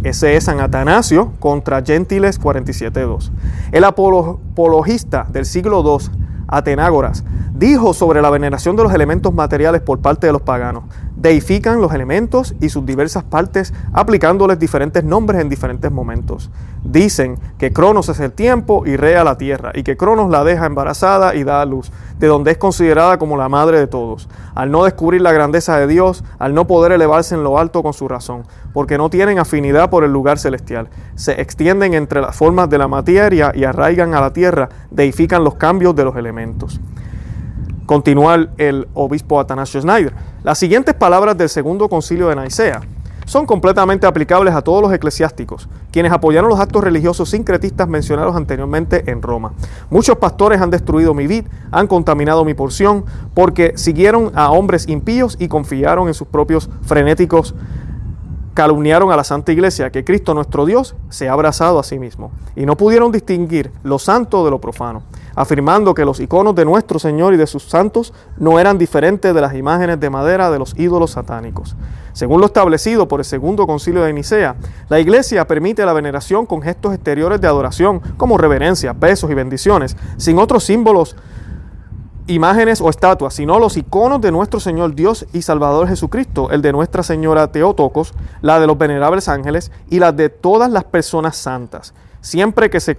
Ese 0.02 0.36
es 0.36 0.44
San 0.44 0.60
Atanasio 0.60 1.32
contra 1.38 1.82
Gentiles 1.82 2.40
47.2. 2.40 3.30
El 3.70 3.84
apologista 3.84 5.26
del 5.30 5.46
siglo 5.46 5.82
II, 5.84 6.08
Atenágoras, 6.48 7.24
dijo 7.54 7.94
sobre 7.94 8.20
la 8.20 8.30
veneración 8.30 8.74
de 8.74 8.82
los 8.82 8.92
elementos 8.92 9.32
materiales 9.32 9.80
por 9.80 10.00
parte 10.00 10.26
de 10.26 10.32
los 10.32 10.42
paganos. 10.42 10.84
Deifican 11.22 11.80
los 11.80 11.94
elementos 11.94 12.56
y 12.60 12.68
sus 12.68 12.84
diversas 12.84 13.22
partes 13.22 13.72
aplicándoles 13.92 14.58
diferentes 14.58 15.04
nombres 15.04 15.40
en 15.40 15.48
diferentes 15.48 15.92
momentos. 15.92 16.50
Dicen 16.82 17.38
que 17.58 17.72
Cronos 17.72 18.08
es 18.08 18.18
el 18.18 18.32
tiempo 18.32 18.82
y 18.86 18.96
Rea 18.96 19.22
la 19.22 19.38
tierra, 19.38 19.70
y 19.72 19.84
que 19.84 19.96
Cronos 19.96 20.30
la 20.30 20.42
deja 20.42 20.66
embarazada 20.66 21.36
y 21.36 21.44
da 21.44 21.62
a 21.62 21.64
luz, 21.64 21.92
de 22.18 22.26
donde 22.26 22.50
es 22.50 22.58
considerada 22.58 23.20
como 23.20 23.36
la 23.36 23.48
madre 23.48 23.78
de 23.78 23.86
todos. 23.86 24.28
Al 24.56 24.72
no 24.72 24.82
descubrir 24.82 25.20
la 25.20 25.30
grandeza 25.30 25.78
de 25.78 25.86
Dios, 25.86 26.24
al 26.40 26.54
no 26.54 26.66
poder 26.66 26.90
elevarse 26.90 27.36
en 27.36 27.44
lo 27.44 27.56
alto 27.56 27.84
con 27.84 27.92
su 27.92 28.08
razón, 28.08 28.42
porque 28.72 28.98
no 28.98 29.08
tienen 29.08 29.38
afinidad 29.38 29.90
por 29.90 30.02
el 30.02 30.12
lugar 30.12 30.40
celestial, 30.40 30.88
se 31.14 31.40
extienden 31.40 31.94
entre 31.94 32.20
las 32.20 32.34
formas 32.34 32.68
de 32.68 32.78
la 32.78 32.88
materia 32.88 33.52
y 33.54 33.62
arraigan 33.62 34.12
a 34.14 34.20
la 34.20 34.32
tierra, 34.32 34.70
deifican 34.90 35.44
los 35.44 35.54
cambios 35.54 35.94
de 35.94 36.02
los 36.02 36.16
elementos. 36.16 36.80
Continúa 37.86 38.48
el 38.58 38.88
obispo 38.94 39.40
Atanasio 39.40 39.80
Schneider. 39.80 40.14
Las 40.44 40.58
siguientes 40.58 40.94
palabras 40.94 41.36
del 41.36 41.48
segundo 41.48 41.88
concilio 41.88 42.28
de 42.28 42.36
Nicea 42.36 42.80
son 43.24 43.46
completamente 43.46 44.06
aplicables 44.06 44.54
a 44.54 44.62
todos 44.62 44.82
los 44.82 44.92
eclesiásticos, 44.92 45.68
quienes 45.90 46.12
apoyaron 46.12 46.50
los 46.50 46.60
actos 46.60 46.84
religiosos 46.84 47.30
sincretistas 47.30 47.88
mencionados 47.88 48.36
anteriormente 48.36 49.10
en 49.10 49.22
Roma. 49.22 49.52
Muchos 49.90 50.18
pastores 50.18 50.60
han 50.60 50.70
destruido 50.70 51.14
mi 51.14 51.26
vid, 51.26 51.46
han 51.70 51.86
contaminado 51.86 52.44
mi 52.44 52.54
porción, 52.54 53.04
porque 53.34 53.72
siguieron 53.76 54.32
a 54.34 54.50
hombres 54.50 54.88
impíos 54.88 55.36
y 55.38 55.48
confiaron 55.48 56.08
en 56.08 56.14
sus 56.14 56.28
propios 56.28 56.68
frenéticos 56.82 57.54
calumniaron 58.54 59.10
a 59.10 59.16
la 59.16 59.24
Santa 59.24 59.52
Iglesia 59.52 59.90
que 59.90 60.04
Cristo 60.04 60.34
nuestro 60.34 60.66
Dios 60.66 60.94
se 61.08 61.28
ha 61.28 61.32
abrazado 61.32 61.78
a 61.78 61.82
sí 61.82 61.98
mismo 61.98 62.32
y 62.54 62.66
no 62.66 62.76
pudieron 62.76 63.10
distinguir 63.10 63.70
lo 63.82 63.98
santo 63.98 64.44
de 64.44 64.50
lo 64.50 64.60
profano, 64.60 65.02
afirmando 65.34 65.94
que 65.94 66.04
los 66.04 66.20
iconos 66.20 66.54
de 66.54 66.64
nuestro 66.64 66.98
Señor 66.98 67.34
y 67.34 67.36
de 67.36 67.46
sus 67.46 67.64
santos 67.64 68.12
no 68.36 68.58
eran 68.58 68.78
diferentes 68.78 69.34
de 69.34 69.40
las 69.40 69.54
imágenes 69.54 70.00
de 70.00 70.10
madera 70.10 70.50
de 70.50 70.58
los 70.58 70.78
ídolos 70.78 71.12
satánicos. 71.12 71.76
Según 72.12 72.40
lo 72.40 72.46
establecido 72.46 73.08
por 73.08 73.20
el 73.20 73.24
segundo 73.24 73.66
concilio 73.66 74.02
de 74.02 74.12
Nicea, 74.12 74.56
la 74.88 75.00
Iglesia 75.00 75.46
permite 75.46 75.86
la 75.86 75.92
veneración 75.92 76.44
con 76.44 76.60
gestos 76.60 76.94
exteriores 76.94 77.40
de 77.40 77.48
adoración 77.48 78.00
como 78.16 78.36
reverencia, 78.36 78.92
besos 78.92 79.30
y 79.30 79.34
bendiciones, 79.34 79.96
sin 80.18 80.38
otros 80.38 80.64
símbolos 80.64 81.16
imágenes 82.26 82.80
o 82.80 82.88
estatuas, 82.88 83.34
sino 83.34 83.58
los 83.58 83.76
iconos 83.76 84.20
de 84.20 84.30
nuestro 84.30 84.60
Señor 84.60 84.94
Dios 84.94 85.26
y 85.32 85.42
Salvador 85.42 85.88
Jesucristo, 85.88 86.50
el 86.50 86.62
de 86.62 86.72
Nuestra 86.72 87.02
Señora 87.02 87.50
Teotocos, 87.50 88.14
la 88.40 88.60
de 88.60 88.66
los 88.66 88.78
venerables 88.78 89.28
ángeles 89.28 89.72
y 89.90 89.98
la 89.98 90.12
de 90.12 90.28
todas 90.28 90.70
las 90.70 90.84
personas 90.84 91.36
santas. 91.36 91.94
Siempre 92.20 92.70
que 92.70 92.80
se 92.80 92.96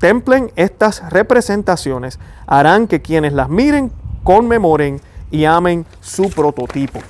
contemplen 0.00 0.50
estas 0.56 1.10
representaciones, 1.10 2.18
harán 2.46 2.86
que 2.86 3.02
quienes 3.02 3.34
las 3.34 3.50
miren 3.50 3.92
conmemoren 4.24 4.98
y 5.30 5.44
amen 5.44 5.84
su 6.00 6.30
prototipo. 6.30 7.00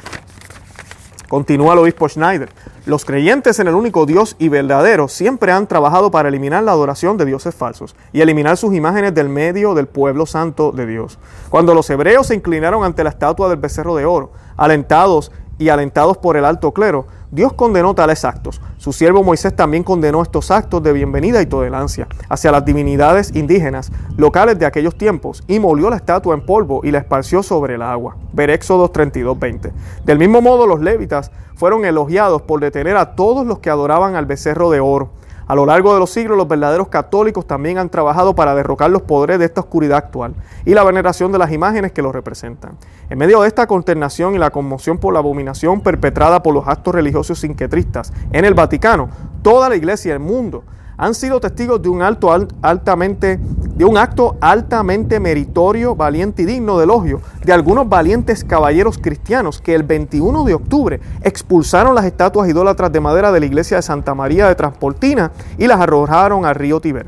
Continúa 1.28 1.74
el 1.74 1.78
obispo 1.78 2.08
Schneider. 2.08 2.48
Los 2.86 3.04
creyentes 3.04 3.60
en 3.60 3.68
el 3.68 3.76
único 3.76 4.06
Dios 4.06 4.34
y 4.40 4.48
verdadero 4.48 5.06
siempre 5.06 5.52
han 5.52 5.68
trabajado 5.68 6.10
para 6.10 6.30
eliminar 6.30 6.64
la 6.64 6.72
adoración 6.72 7.16
de 7.16 7.26
dioses 7.26 7.54
falsos 7.54 7.94
y 8.12 8.22
eliminar 8.22 8.56
sus 8.56 8.74
imágenes 8.74 9.14
del 9.14 9.28
medio 9.28 9.74
del 9.74 9.86
pueblo 9.86 10.26
santo 10.26 10.72
de 10.72 10.86
Dios. 10.86 11.20
Cuando 11.48 11.74
los 11.74 11.88
hebreos 11.90 12.26
se 12.26 12.34
inclinaron 12.34 12.82
ante 12.82 13.04
la 13.04 13.10
estatua 13.10 13.48
del 13.48 13.58
becerro 13.58 13.94
de 13.94 14.04
oro, 14.04 14.32
alentados 14.56 15.30
y 15.58 15.68
alentados 15.68 16.16
por 16.16 16.36
el 16.36 16.44
alto 16.44 16.72
clero, 16.72 17.06
Dios 17.32 17.52
condenó 17.52 17.94
tales 17.94 18.24
actos. 18.24 18.60
Su 18.76 18.92
siervo 18.92 19.22
Moisés 19.22 19.54
también 19.54 19.84
condenó 19.84 20.20
estos 20.20 20.50
actos 20.50 20.82
de 20.82 20.92
bienvenida 20.92 21.40
y 21.40 21.46
tolerancia 21.46 22.08
hacia 22.28 22.50
las 22.50 22.64
divinidades 22.64 23.36
indígenas 23.36 23.92
locales 24.16 24.58
de 24.58 24.66
aquellos 24.66 24.96
tiempos 24.96 25.44
y 25.46 25.60
molió 25.60 25.90
la 25.90 25.96
estatua 25.96 26.34
en 26.34 26.44
polvo 26.44 26.80
y 26.82 26.90
la 26.90 26.98
esparció 26.98 27.44
sobre 27.44 27.76
el 27.76 27.82
agua. 27.82 28.16
Ver 28.32 28.50
Éxodo 28.50 28.90
32:20. 28.90 29.70
Del 30.04 30.18
mismo 30.18 30.42
modo 30.42 30.66
los 30.66 30.80
levitas 30.80 31.30
fueron 31.54 31.84
elogiados 31.84 32.42
por 32.42 32.58
detener 32.58 32.96
a 32.96 33.14
todos 33.14 33.46
los 33.46 33.60
que 33.60 33.70
adoraban 33.70 34.16
al 34.16 34.26
becerro 34.26 34.70
de 34.70 34.80
oro 34.80 35.10
a 35.50 35.54
lo 35.56 35.66
largo 35.66 35.92
de 35.92 35.98
los 35.98 36.10
siglos, 36.10 36.38
los 36.38 36.46
verdaderos 36.46 36.86
católicos 36.86 37.44
también 37.44 37.76
han 37.78 37.88
trabajado 37.88 38.36
para 38.36 38.54
derrocar 38.54 38.88
los 38.88 39.02
poderes 39.02 39.40
de 39.40 39.46
esta 39.46 39.62
oscuridad 39.62 39.98
actual 39.98 40.32
y 40.64 40.74
la 40.74 40.84
veneración 40.84 41.32
de 41.32 41.38
las 41.38 41.50
imágenes 41.50 41.90
que 41.90 42.02
los 42.02 42.12
representan. 42.12 42.78
En 43.08 43.18
medio 43.18 43.40
de 43.40 43.48
esta 43.48 43.66
consternación 43.66 44.36
y 44.36 44.38
la 44.38 44.50
conmoción 44.50 44.98
por 44.98 45.12
la 45.12 45.18
abominación 45.18 45.80
perpetrada 45.80 46.40
por 46.40 46.54
los 46.54 46.68
actos 46.68 46.94
religiosos 46.94 47.40
sinquetristas 47.40 48.12
en 48.30 48.44
el 48.44 48.54
Vaticano, 48.54 49.08
toda 49.42 49.68
la 49.68 49.74
iglesia 49.74 50.12
del 50.12 50.20
mundo 50.20 50.62
han 50.96 51.16
sido 51.16 51.40
testigos 51.40 51.82
de 51.82 51.88
un, 51.88 52.00
alto, 52.00 52.30
altamente, 52.62 53.40
de 53.80 53.86
un 53.86 53.96
acto 53.96 54.36
altamente 54.42 55.20
meritorio, 55.20 55.96
valiente 55.96 56.42
y 56.42 56.44
digno 56.44 56.76
de 56.76 56.84
elogio 56.84 57.22
de 57.42 57.54
algunos 57.54 57.88
valientes 57.88 58.44
caballeros 58.44 58.98
cristianos 58.98 59.62
que 59.62 59.74
el 59.74 59.84
21 59.84 60.44
de 60.44 60.52
octubre 60.52 61.00
expulsaron 61.22 61.94
las 61.94 62.04
estatuas 62.04 62.46
idólatras 62.46 62.92
de 62.92 63.00
madera 63.00 63.32
de 63.32 63.40
la 63.40 63.46
iglesia 63.46 63.78
de 63.78 63.82
Santa 63.82 64.14
María 64.14 64.48
de 64.48 64.54
Transportina 64.54 65.32
y 65.56 65.66
las 65.66 65.80
arrojaron 65.80 66.44
al 66.44 66.56
río 66.56 66.78
Tiber. 66.78 67.06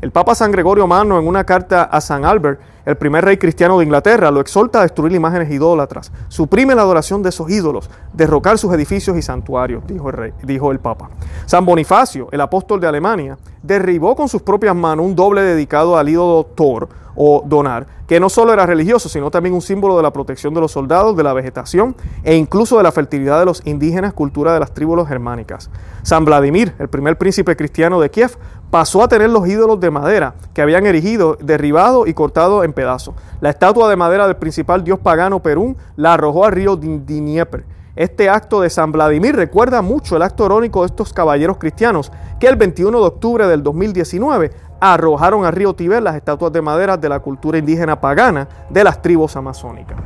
El 0.00 0.12
Papa 0.12 0.34
San 0.34 0.50
Gregorio 0.50 0.86
Magno 0.86 1.18
en 1.18 1.28
una 1.28 1.44
carta 1.44 1.82
a 1.82 2.00
San 2.00 2.24
Albert 2.24 2.58
el 2.84 2.96
primer 2.96 3.24
rey 3.24 3.36
cristiano 3.36 3.78
de 3.78 3.84
Inglaterra, 3.84 4.30
lo 4.30 4.40
exhorta 4.40 4.80
a 4.80 4.82
destruir 4.82 5.12
imágenes 5.12 5.50
idólatras, 5.50 6.12
suprime 6.28 6.74
la 6.74 6.82
adoración 6.82 7.22
de 7.22 7.30
esos 7.30 7.50
ídolos, 7.50 7.90
derrocar 8.12 8.58
sus 8.58 8.72
edificios 8.74 9.16
y 9.16 9.22
santuarios, 9.22 9.86
dijo 9.86 10.10
el, 10.10 10.34
dijo 10.42 10.72
el 10.72 10.80
Papa. 10.80 11.10
San 11.46 11.64
Bonifacio, 11.64 12.28
el 12.32 12.40
apóstol 12.40 12.80
de 12.80 12.86
Alemania, 12.86 13.38
derribó 13.62 14.14
con 14.14 14.28
sus 14.28 14.42
propias 14.42 14.74
manos 14.74 15.06
un 15.06 15.14
doble 15.14 15.42
dedicado 15.42 15.96
al 15.96 16.08
ídolo 16.08 16.44
Thor, 16.54 16.88
o 17.16 17.42
donar, 17.46 17.86
que 18.06 18.20
no 18.20 18.28
solo 18.28 18.52
era 18.52 18.66
religioso, 18.66 19.08
sino 19.08 19.30
también 19.30 19.54
un 19.54 19.62
símbolo 19.62 19.96
de 19.96 20.02
la 20.02 20.12
protección 20.12 20.52
de 20.52 20.60
los 20.60 20.72
soldados, 20.72 21.16
de 21.16 21.22
la 21.22 21.32
vegetación 21.32 21.96
e 22.22 22.36
incluso 22.36 22.76
de 22.76 22.82
la 22.82 22.92
fertilidad 22.92 23.38
de 23.38 23.46
los 23.46 23.62
indígenas, 23.66 24.12
cultura 24.12 24.52
de 24.52 24.60
las 24.60 24.74
tribus 24.74 25.06
germánicas. 25.08 25.70
San 26.02 26.24
Vladimir, 26.24 26.74
el 26.78 26.88
primer 26.88 27.16
príncipe 27.16 27.56
cristiano 27.56 28.00
de 28.00 28.10
Kiev, 28.10 28.36
pasó 28.70 29.02
a 29.02 29.08
tener 29.08 29.30
los 29.30 29.48
ídolos 29.48 29.80
de 29.80 29.90
madera 29.90 30.34
que 30.52 30.60
habían 30.60 30.84
erigido, 30.84 31.38
derribado 31.40 32.06
y 32.06 32.14
cortado 32.14 32.64
en 32.64 32.72
pedazos. 32.74 33.14
La 33.40 33.50
estatua 33.50 33.88
de 33.88 33.96
madera 33.96 34.26
del 34.26 34.36
principal 34.36 34.84
dios 34.84 34.98
pagano 34.98 35.40
Perún 35.40 35.76
la 35.96 36.14
arrojó 36.14 36.44
al 36.44 36.52
río 36.52 36.76
Dnieper. 36.76 37.64
Este 37.96 38.28
acto 38.28 38.60
de 38.60 38.70
San 38.70 38.90
Vladimir 38.90 39.36
recuerda 39.36 39.80
mucho 39.80 40.16
el 40.16 40.22
acto 40.22 40.46
heróico 40.46 40.80
de 40.80 40.86
estos 40.86 41.12
caballeros 41.12 41.58
cristianos 41.58 42.10
que 42.40 42.48
el 42.48 42.56
21 42.56 42.98
de 42.98 43.06
octubre 43.06 43.46
del 43.46 43.62
2019 43.62 44.50
arrojaron 44.80 45.44
al 45.44 45.52
río 45.52 45.74
Tíber 45.74 46.02
las 46.02 46.16
estatuas 46.16 46.52
de 46.52 46.60
madera 46.60 46.96
de 46.96 47.08
la 47.08 47.20
cultura 47.20 47.56
indígena 47.56 48.00
pagana 48.00 48.48
de 48.68 48.84
las 48.84 49.00
tribus 49.00 49.36
amazónicas. 49.36 49.96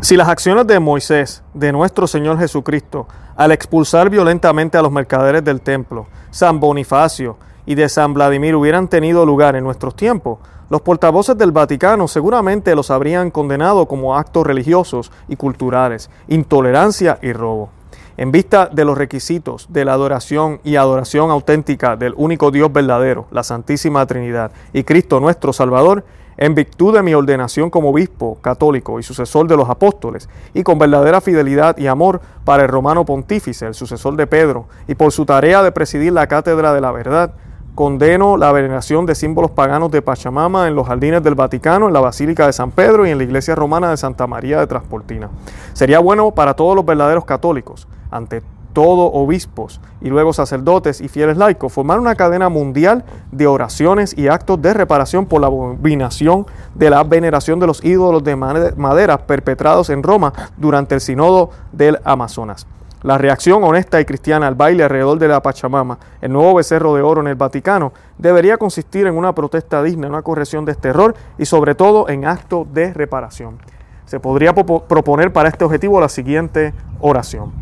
Si 0.00 0.16
las 0.16 0.28
acciones 0.28 0.66
de 0.66 0.80
Moisés, 0.80 1.42
de 1.54 1.72
nuestro 1.72 2.06
Señor 2.06 2.38
Jesucristo, 2.38 3.06
al 3.36 3.52
expulsar 3.52 4.10
violentamente 4.10 4.76
a 4.76 4.82
los 4.82 4.92
mercaderes 4.92 5.44
del 5.44 5.60
templo, 5.60 6.06
San 6.30 6.60
Bonifacio 6.60 7.36
y 7.66 7.74
de 7.74 7.88
San 7.88 8.14
Vladimir 8.14 8.54
hubieran 8.54 8.88
tenido 8.88 9.24
lugar 9.26 9.56
en 9.56 9.64
nuestros 9.64 9.96
tiempos, 9.96 10.38
los 10.70 10.80
portavoces 10.80 11.36
del 11.36 11.52
Vaticano 11.52 12.08
seguramente 12.08 12.74
los 12.74 12.90
habrían 12.90 13.30
condenado 13.30 13.86
como 13.86 14.16
actos 14.16 14.46
religiosos 14.46 15.12
y 15.28 15.36
culturales, 15.36 16.10
intolerancia 16.28 17.18
y 17.20 17.32
robo. 17.32 17.68
En 18.16 18.30
vista 18.30 18.66
de 18.66 18.84
los 18.84 18.96
requisitos 18.96 19.66
de 19.70 19.84
la 19.84 19.92
adoración 19.92 20.60
y 20.64 20.76
adoración 20.76 21.30
auténtica 21.30 21.96
del 21.96 22.14
único 22.16 22.50
Dios 22.50 22.72
verdadero, 22.72 23.26
la 23.30 23.42
Santísima 23.42 24.06
Trinidad 24.06 24.52
y 24.72 24.84
Cristo 24.84 25.20
nuestro 25.20 25.52
Salvador, 25.52 26.04
en 26.36 26.54
virtud 26.54 26.94
de 26.94 27.02
mi 27.02 27.14
ordenación 27.14 27.70
como 27.70 27.90
obispo 27.90 28.38
católico 28.40 28.98
y 28.98 29.02
sucesor 29.02 29.46
de 29.48 29.56
los 29.56 29.68
apóstoles, 29.68 30.28
y 30.52 30.62
con 30.62 30.78
verdadera 30.78 31.20
fidelidad 31.20 31.76
y 31.76 31.86
amor 31.86 32.20
para 32.44 32.62
el 32.62 32.68
romano 32.68 33.04
pontífice, 33.04 33.66
el 33.66 33.74
sucesor 33.74 34.16
de 34.16 34.26
Pedro, 34.26 34.66
y 34.88 34.94
por 34.94 35.12
su 35.12 35.26
tarea 35.26 35.62
de 35.62 35.72
presidir 35.72 36.12
la 36.12 36.26
cátedra 36.26 36.72
de 36.72 36.80
la 36.80 36.92
verdad, 36.92 37.34
Condeno 37.74 38.36
la 38.36 38.52
veneración 38.52 39.04
de 39.04 39.16
símbolos 39.16 39.50
paganos 39.50 39.90
de 39.90 40.00
Pachamama 40.00 40.68
en 40.68 40.76
los 40.76 40.86
jardines 40.86 41.24
del 41.24 41.34
Vaticano, 41.34 41.88
en 41.88 41.92
la 41.92 41.98
Basílica 41.98 42.46
de 42.46 42.52
San 42.52 42.70
Pedro 42.70 43.04
y 43.04 43.10
en 43.10 43.18
la 43.18 43.24
iglesia 43.24 43.56
romana 43.56 43.90
de 43.90 43.96
Santa 43.96 44.28
María 44.28 44.60
de 44.60 44.68
Transportina. 44.68 45.28
Sería 45.72 45.98
bueno 45.98 46.30
para 46.30 46.54
todos 46.54 46.76
los 46.76 46.86
verdaderos 46.86 47.24
católicos, 47.24 47.88
ante 48.12 48.42
todo 48.72 49.06
obispos 49.06 49.80
y 50.00 50.08
luego 50.08 50.32
sacerdotes 50.32 51.00
y 51.00 51.08
fieles 51.08 51.36
laicos, 51.36 51.72
formar 51.72 51.98
una 51.98 52.14
cadena 52.14 52.48
mundial 52.48 53.04
de 53.32 53.48
oraciones 53.48 54.16
y 54.16 54.28
actos 54.28 54.62
de 54.62 54.72
reparación 54.72 55.26
por 55.26 55.40
la 55.40 55.48
abominación 55.48 56.46
de 56.76 56.90
la 56.90 57.02
veneración 57.02 57.58
de 57.58 57.66
los 57.66 57.84
ídolos 57.84 58.22
de 58.22 58.36
madera 58.36 59.18
perpetrados 59.18 59.90
en 59.90 60.04
Roma 60.04 60.32
durante 60.56 60.94
el 60.94 61.00
Sínodo 61.00 61.50
del 61.72 61.98
Amazonas. 62.04 62.68
La 63.04 63.18
reacción 63.18 63.62
honesta 63.62 64.00
y 64.00 64.06
cristiana 64.06 64.46
al 64.46 64.54
baile 64.54 64.82
alrededor 64.82 65.18
de 65.18 65.28
la 65.28 65.42
Pachamama, 65.42 65.98
el 66.22 66.32
nuevo 66.32 66.54
becerro 66.54 66.94
de 66.94 67.02
oro 67.02 67.20
en 67.20 67.26
el 67.26 67.34
Vaticano, 67.34 67.92
debería 68.16 68.56
consistir 68.56 69.06
en 69.06 69.14
una 69.14 69.34
protesta 69.34 69.82
digna, 69.82 70.08
una 70.08 70.22
corrección 70.22 70.64
de 70.64 70.72
este 70.72 70.88
error 70.88 71.14
y 71.36 71.44
sobre 71.44 71.74
todo 71.74 72.08
en 72.08 72.24
acto 72.24 72.66
de 72.72 72.94
reparación. 72.94 73.58
Se 74.06 74.20
podría 74.20 74.54
proponer 74.54 75.34
para 75.34 75.50
este 75.50 75.66
objetivo 75.66 76.00
la 76.00 76.08
siguiente 76.08 76.72
oración. 76.98 77.52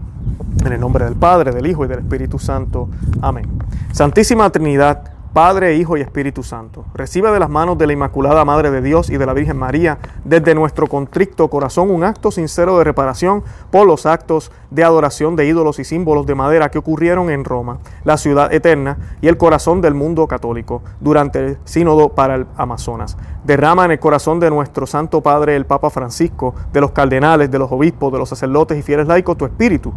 En 0.64 0.75
el 0.75 0.78
nombre 0.78 1.06
del 1.06 1.16
Padre, 1.16 1.50
del 1.50 1.66
Hijo 1.66 1.84
y 1.84 1.88
del 1.88 1.99
Espíritu 1.99 2.38
Santo. 2.38 2.88
Amén. 3.20 3.50
Santísima 3.90 4.49
Trinidad, 4.50 5.11
Padre, 5.32 5.76
Hijo 5.76 5.96
y 5.96 6.02
Espíritu 6.02 6.42
Santo, 6.42 6.84
recibe 6.92 7.30
de 7.30 7.40
las 7.40 7.48
manos 7.48 7.78
de 7.78 7.86
la 7.86 7.94
Inmaculada 7.94 8.44
Madre 8.44 8.70
de 8.70 8.82
Dios 8.82 9.08
y 9.08 9.16
de 9.16 9.24
la 9.24 9.32
Virgen 9.32 9.56
María, 9.56 9.98
desde 10.24 10.54
nuestro 10.54 10.88
contrito 10.88 11.48
corazón, 11.48 11.90
un 11.90 12.04
acto 12.04 12.30
sincero 12.30 12.76
de 12.76 12.84
reparación 12.84 13.42
por 13.70 13.86
los 13.86 14.04
actos 14.04 14.52
de 14.70 14.84
adoración 14.84 15.34
de 15.34 15.46
ídolos 15.46 15.78
y 15.78 15.84
símbolos 15.84 16.26
de 16.26 16.34
madera 16.34 16.70
que 16.70 16.76
ocurrieron 16.76 17.30
en 17.30 17.46
Roma, 17.46 17.78
la 18.04 18.18
ciudad 18.18 18.52
eterna 18.52 18.98
y 19.22 19.28
el 19.28 19.38
corazón 19.38 19.80
del 19.80 19.94
mundo 19.94 20.26
católico 20.26 20.82
durante 21.00 21.38
el 21.38 21.58
sínodo 21.64 22.10
para 22.10 22.34
el 22.34 22.46
Amazonas. 22.58 23.16
Derrama 23.44 23.86
en 23.86 23.92
el 23.92 23.98
corazón 23.98 24.38
de 24.38 24.50
nuestro 24.50 24.86
Santo 24.86 25.22
Padre, 25.22 25.56
el 25.56 25.64
Papa 25.64 25.88
Francisco, 25.88 26.54
de 26.74 26.82
los 26.82 26.90
cardenales, 26.90 27.50
de 27.50 27.58
los 27.58 27.72
obispos, 27.72 28.12
de 28.12 28.18
los 28.18 28.28
sacerdotes 28.28 28.78
y 28.78 28.83
fieles 28.83 29.09
laicos, 29.09 29.38
tu 29.38 29.46
espíritu, 29.46 29.94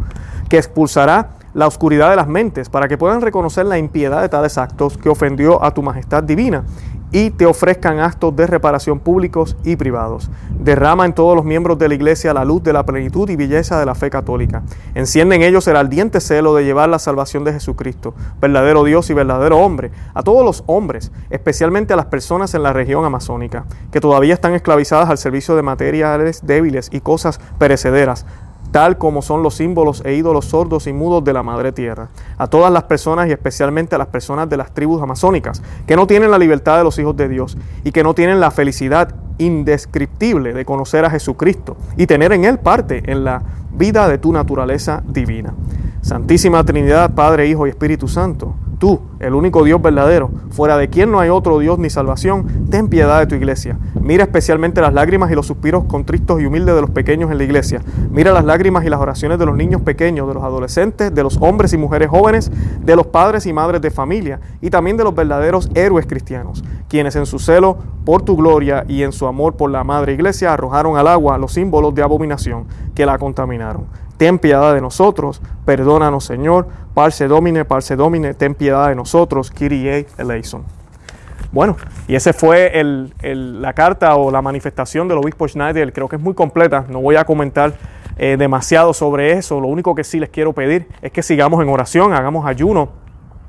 que 0.48 0.56
expulsará 0.56 1.35
la 1.56 1.66
oscuridad 1.66 2.10
de 2.10 2.16
las 2.16 2.28
mentes, 2.28 2.68
para 2.68 2.86
que 2.86 2.98
puedan 2.98 3.22
reconocer 3.22 3.64
la 3.64 3.78
impiedad 3.78 4.20
de 4.20 4.28
tales 4.28 4.58
actos 4.58 4.98
que 4.98 5.08
ofendió 5.08 5.64
a 5.64 5.72
tu 5.72 5.82
majestad 5.82 6.22
divina 6.22 6.64
y 7.12 7.30
te 7.30 7.46
ofrezcan 7.46 7.98
actos 7.98 8.36
de 8.36 8.46
reparación 8.46 8.98
públicos 8.98 9.56
y 9.64 9.76
privados. 9.76 10.28
Derrama 10.50 11.06
en 11.06 11.14
todos 11.14 11.34
los 11.34 11.46
miembros 11.46 11.78
de 11.78 11.88
la 11.88 11.94
Iglesia 11.94 12.34
la 12.34 12.44
luz 12.44 12.62
de 12.62 12.74
la 12.74 12.84
plenitud 12.84 13.30
y 13.30 13.36
belleza 13.36 13.80
de 13.80 13.86
la 13.86 13.94
fe 13.94 14.10
católica. 14.10 14.64
Enciende 14.94 15.36
en 15.36 15.42
ellos 15.42 15.66
el 15.66 15.76
ardiente 15.76 16.20
celo 16.20 16.54
de 16.54 16.64
llevar 16.64 16.90
la 16.90 16.98
salvación 16.98 17.42
de 17.44 17.54
Jesucristo, 17.54 18.12
verdadero 18.38 18.84
Dios 18.84 19.08
y 19.08 19.14
verdadero 19.14 19.56
hombre, 19.56 19.92
a 20.12 20.22
todos 20.22 20.44
los 20.44 20.62
hombres, 20.66 21.10
especialmente 21.30 21.94
a 21.94 21.96
las 21.96 22.06
personas 22.06 22.52
en 22.52 22.64
la 22.64 22.74
región 22.74 23.06
amazónica, 23.06 23.64
que 23.90 24.00
todavía 24.00 24.34
están 24.34 24.52
esclavizadas 24.52 25.08
al 25.08 25.16
servicio 25.16 25.56
de 25.56 25.62
materiales 25.62 26.44
débiles 26.44 26.90
y 26.92 27.00
cosas 27.00 27.40
perecederas, 27.58 28.26
tal 28.70 28.98
como 28.98 29.22
son 29.22 29.42
los 29.42 29.54
símbolos 29.54 30.02
e 30.04 30.14
ídolos 30.14 30.46
sordos 30.46 30.86
y 30.86 30.92
mudos 30.92 31.24
de 31.24 31.32
la 31.32 31.42
Madre 31.42 31.72
Tierra, 31.72 32.08
a 32.38 32.46
todas 32.46 32.72
las 32.72 32.84
personas 32.84 33.28
y 33.28 33.32
especialmente 33.32 33.94
a 33.94 33.98
las 33.98 34.08
personas 34.08 34.48
de 34.48 34.56
las 34.56 34.72
tribus 34.72 35.02
amazónicas, 35.02 35.62
que 35.86 35.96
no 35.96 36.06
tienen 36.06 36.30
la 36.30 36.38
libertad 36.38 36.78
de 36.78 36.84
los 36.84 36.98
hijos 36.98 37.16
de 37.16 37.28
Dios 37.28 37.56
y 37.84 37.92
que 37.92 38.02
no 38.02 38.14
tienen 38.14 38.40
la 38.40 38.50
felicidad 38.50 39.14
indescriptible 39.38 40.52
de 40.52 40.64
conocer 40.64 41.04
a 41.04 41.10
Jesucristo 41.10 41.76
y 41.96 42.06
tener 42.06 42.32
en 42.32 42.44
Él 42.44 42.58
parte 42.58 43.02
en 43.10 43.24
la 43.24 43.42
vida 43.72 44.08
de 44.08 44.18
tu 44.18 44.32
naturaleza 44.32 45.02
divina. 45.06 45.54
Santísima 46.00 46.64
Trinidad, 46.64 47.14
Padre, 47.14 47.48
Hijo 47.48 47.66
y 47.66 47.70
Espíritu 47.70 48.08
Santo, 48.08 48.54
Tú, 48.78 49.00
el 49.20 49.34
único 49.34 49.64
Dios 49.64 49.80
verdadero, 49.80 50.30
fuera 50.50 50.76
de 50.76 50.88
quien 50.88 51.10
no 51.10 51.18
hay 51.18 51.30
otro 51.30 51.58
Dios 51.58 51.78
ni 51.78 51.88
salvación, 51.88 52.68
ten 52.70 52.88
piedad 52.88 53.20
de 53.20 53.26
tu 53.26 53.34
iglesia. 53.34 53.78
Mira 53.98 54.24
especialmente 54.24 54.82
las 54.82 54.92
lágrimas 54.92 55.30
y 55.30 55.34
los 55.34 55.46
suspiros 55.46 55.84
contristos 55.84 56.42
y 56.42 56.46
humildes 56.46 56.74
de 56.74 56.82
los 56.82 56.90
pequeños 56.90 57.30
en 57.30 57.38
la 57.38 57.44
iglesia. 57.44 57.80
Mira 58.10 58.32
las 58.32 58.44
lágrimas 58.44 58.84
y 58.84 58.90
las 58.90 59.00
oraciones 59.00 59.38
de 59.38 59.46
los 59.46 59.56
niños 59.56 59.80
pequeños, 59.80 60.28
de 60.28 60.34
los 60.34 60.44
adolescentes, 60.44 61.14
de 61.14 61.22
los 61.22 61.38
hombres 61.40 61.72
y 61.72 61.78
mujeres 61.78 62.10
jóvenes, 62.10 62.52
de 62.82 62.96
los 62.96 63.06
padres 63.06 63.46
y 63.46 63.52
madres 63.54 63.80
de 63.80 63.90
familia 63.90 64.40
y 64.60 64.68
también 64.68 64.98
de 64.98 65.04
los 65.04 65.14
verdaderos 65.14 65.70
héroes 65.74 66.06
cristianos, 66.06 66.62
quienes 66.88 67.16
en 67.16 67.24
su 67.24 67.38
celo 67.38 67.78
por 68.04 68.22
tu 68.22 68.36
gloria 68.36 68.84
y 68.86 69.02
en 69.02 69.12
su 69.12 69.26
amor 69.26 69.56
por 69.56 69.70
la 69.70 69.84
Madre 69.84 70.12
Iglesia 70.12 70.52
arrojaron 70.52 70.98
al 70.98 71.08
agua 71.08 71.38
los 71.38 71.52
símbolos 71.52 71.94
de 71.94 72.02
abominación 72.02 72.66
que 72.94 73.06
la 73.06 73.18
contaminaron 73.18 73.86
ten 74.16 74.38
piedad 74.38 74.74
de 74.74 74.80
nosotros, 74.80 75.40
perdónanos 75.64 76.24
Señor, 76.24 76.68
parce 76.94 77.26
domine, 77.28 77.64
parce 77.64 77.96
domine, 77.96 78.34
ten 78.34 78.54
piedad 78.54 78.88
de 78.88 78.94
nosotros, 78.94 79.50
Kyrie 79.50 80.06
eleison. 80.18 80.64
Bueno, 81.52 81.76
y 82.08 82.14
esa 82.14 82.32
fue 82.32 82.72
la 83.22 83.72
carta 83.72 84.16
o 84.16 84.30
la 84.30 84.42
manifestación 84.42 85.08
del 85.08 85.18
obispo 85.18 85.46
Schneider, 85.46 85.92
creo 85.92 86.08
que 86.08 86.16
es 86.16 86.22
muy 86.22 86.34
completa, 86.34 86.84
no 86.88 87.00
voy 87.00 87.16
a 87.16 87.24
comentar 87.24 87.74
eh, 88.18 88.36
demasiado 88.38 88.92
sobre 88.92 89.32
eso, 89.32 89.60
lo 89.60 89.68
único 89.68 89.94
que 89.94 90.04
sí 90.04 90.18
les 90.18 90.30
quiero 90.30 90.52
pedir 90.52 90.88
es 91.02 91.12
que 91.12 91.22
sigamos 91.22 91.62
en 91.62 91.68
oración, 91.68 92.12
hagamos 92.12 92.46
ayuno 92.46 93.05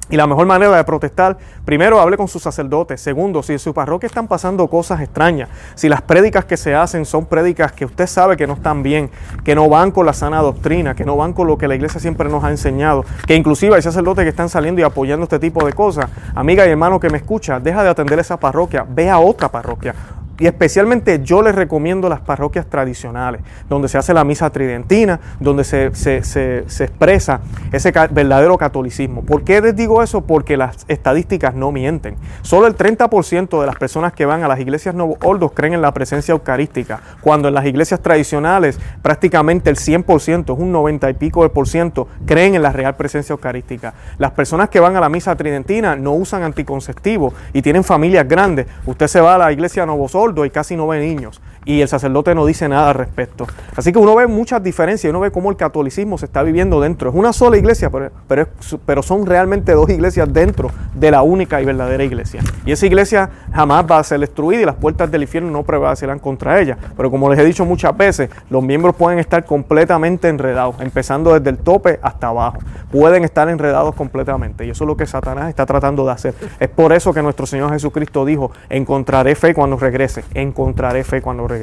y 0.10 0.16
la 0.16 0.28
mejor 0.28 0.46
manera 0.48 0.76
de 0.76 0.84
protestar, 0.84 1.38
primero 1.66 2.00
hable 2.00 2.18
con 2.18 2.28
sus 2.28 2.42
sacerdotes. 2.42 3.02
Segundo, 3.02 3.44
si 3.44 3.54
en 3.54 3.60
su 3.60 3.74
parroquia 3.74 4.08
están 4.08 4.28
pasando 4.28 4.68
cosas 4.68 5.02
extrañas, 5.02 5.50
si 5.76 5.90
las 5.90 6.02
prédicas 6.02 6.46
que 6.46 6.58
se 6.58 6.74
hacen 6.74 7.06
son 7.06 7.26
prédicas 7.26 7.72
que 7.72 7.86
usted 7.86 8.08
sabe 8.08 8.38
que 8.38 8.48
no 8.48 8.54
están 8.54 8.84
bien, 8.84 9.10
que 9.44 9.56
no 9.56 9.68
van 9.70 9.92
con 9.92 10.06
la 10.06 10.14
sana 10.14 10.42
doctrina, 10.42 10.96
que 10.96 11.06
no 11.06 11.18
van 11.18 11.34
con 11.34 11.48
lo 11.48 11.58
que 11.58 11.68
la 11.68 11.76
iglesia 11.76 12.00
siempre 12.00 12.30
nos 12.30 12.44
ha 12.44 12.52
enseñado, 12.52 13.04
que 13.26 13.36
inclusive 13.36 13.76
hay 13.76 13.82
sacerdotes 13.82 14.24
que 14.24 14.30
están 14.30 14.50
saliendo 14.50 14.82
y 14.82 14.84
apoyando 14.84 15.24
este 15.24 15.40
tipo 15.40 15.66
de 15.66 15.74
cosas. 15.74 16.10
Amiga 16.36 16.66
y 16.66 16.70
hermano 16.70 17.00
que 17.00 17.10
me 17.10 17.18
escucha, 17.18 17.60
deja 17.60 17.84
de 17.84 17.90
atender 17.90 18.20
esa 18.20 18.38
parroquia, 18.38 18.86
ve 18.88 19.10
a 19.10 19.20
otra 19.20 19.50
parroquia 19.50 19.94
y 20.40 20.46
especialmente 20.46 21.22
yo 21.24 21.42
les 21.42 21.56
recomiendo 21.56 22.10
las 22.10 22.22
parroquias 22.22 22.68
tradicionales, 22.68 23.42
donde 23.70 23.88
se 23.88 23.98
hace 23.98 24.14
la 24.14 24.24
misa 24.24 24.50
tridentina, 24.50 25.20
donde 25.40 25.64
se, 25.64 25.88
expresa 25.88 27.42
ese 27.72 27.92
verdadero 28.12 28.58
catolicismo. 28.58 29.24
¿Por 29.24 29.44
qué 29.44 29.62
les 29.62 29.76
digo 29.76 30.04
eso? 30.04 30.22
Porque 30.22 30.58
las 30.58 30.86
estadísticas 30.88 31.56
no 31.56 31.72
mienten. 31.72 32.16
Solo 32.42 32.68
el 32.68 32.78
30% 32.78 33.60
de 33.60 33.66
las 33.66 33.76
personas 33.76 34.14
que 34.14 34.26
van 34.26 34.44
a 34.44 34.48
las 34.48 34.60
iglesias 34.60 34.94
Nuevo 34.94 35.18
Ordos 35.24 35.52
creen 35.54 35.74
en 35.74 35.82
la 35.82 35.94
presencia 35.94 36.34
eucarística, 36.34 37.02
cuando 37.22 37.48
en 37.48 37.54
las 37.54 37.66
iglesias 37.66 38.02
tradicionales 38.02 38.80
prácticamente 39.02 39.70
el 39.70 39.78
100%, 39.78 40.54
es 40.54 40.60
un 40.60 40.72
90 40.72 41.10
y 41.10 41.14
pico 41.14 41.44
de 41.44 41.50
por 41.50 41.68
ciento, 41.68 42.08
creen 42.26 42.56
en 42.56 42.62
la 42.62 42.72
real 42.72 42.96
presencia 42.96 43.34
eucarística. 43.34 43.94
Las 44.18 44.32
personas 44.32 44.70
que 44.70 44.80
van 44.80 44.96
a 44.96 45.00
la 45.00 45.10
misa 45.10 45.36
tridentina 45.36 45.96
no 45.96 46.14
usan 46.14 46.44
anticonceptivos 46.44 47.34
y 47.54 47.62
tienen 47.62 47.84
familias 47.84 48.28
grandes. 48.28 48.68
Usted 48.86 49.08
se 49.08 49.22
va 49.22 49.36
a 49.36 49.38
la 49.38 49.52
iglesia 49.52 49.86
Nuevo 49.86 50.08
Ordos 50.28 50.46
y 50.46 50.50
casi 50.50 50.76
no 50.76 50.88
ve 50.88 51.00
niños. 51.00 51.42
Y 51.68 51.82
el 51.82 51.88
sacerdote 51.90 52.34
no 52.34 52.46
dice 52.46 52.70
nada 52.70 52.90
al 52.90 52.96
respecto. 52.96 53.46
Así 53.76 53.92
que 53.92 54.00
uno 54.00 54.16
ve 54.16 54.26
muchas 54.26 54.64
diferencias, 54.64 55.12
uno 55.12 55.20
ve 55.20 55.32
cómo 55.32 55.52
el 55.52 55.58
catolicismo 55.58 56.18
se 56.18 56.26
está 56.26 56.42
viviendo 56.42 56.80
dentro. 56.80 57.10
Es 57.10 57.16
una 57.16 57.34
sola 57.34 57.58
iglesia, 57.58 57.90
pero, 57.90 58.10
pero, 58.26 58.48
pero 58.86 59.04
son 59.04 59.26
realmente 59.26 59.74
dos 59.74 59.90
iglesias 59.90 60.32
dentro 60.32 60.72
de 60.96 61.12
la 61.12 61.24
única 61.24 61.62
y 61.62 61.66
verdadera 61.66 62.06
iglesia. 62.06 62.42
Y 62.66 62.72
esa 62.72 62.86
iglesia 62.86 63.30
jamás 63.52 63.86
va 63.92 64.00
a 64.00 64.04
ser 64.06 64.22
destruida 64.22 64.62
y 64.62 64.66
las 64.66 64.76
puertas 64.76 65.12
del 65.12 65.24
infierno 65.24 65.52
no 65.52 65.64
prevalecerán 65.64 66.20
contra 66.20 66.62
ella. 66.62 66.78
Pero 66.96 67.12
como 67.12 67.30
les 67.30 67.38
he 67.38 67.44
dicho 67.44 67.66
muchas 67.66 67.96
veces, 67.98 68.30
los 68.50 68.64
miembros 68.64 68.96
pueden 68.96 69.20
estar 69.20 69.44
completamente 69.44 70.30
enredados, 70.30 70.78
empezando 70.80 71.34
desde 71.34 71.50
el 71.50 71.58
tope 71.58 72.00
hasta 72.02 72.28
abajo. 72.28 72.60
Pueden 72.94 73.26
estar 73.26 73.50
enredados 73.50 73.94
completamente. 73.94 74.66
Y 74.66 74.70
eso 74.70 74.86
es 74.86 74.88
lo 74.88 74.96
que 74.96 75.06
Satanás 75.06 75.50
está 75.50 75.66
tratando 75.66 76.06
de 76.06 76.14
hacer. 76.14 76.34
Es 76.62 76.70
por 76.70 76.94
eso 76.94 77.14
que 77.14 77.22
nuestro 77.22 77.46
Señor 77.46 77.72
Jesucristo 77.72 78.24
dijo, 78.24 78.52
encontraré 78.70 79.36
fe 79.36 79.54
cuando 79.54 79.76
regrese, 79.76 80.24
encontraré 80.34 81.04
fe 81.04 81.22
cuando 81.22 81.46
regrese. 81.46 81.57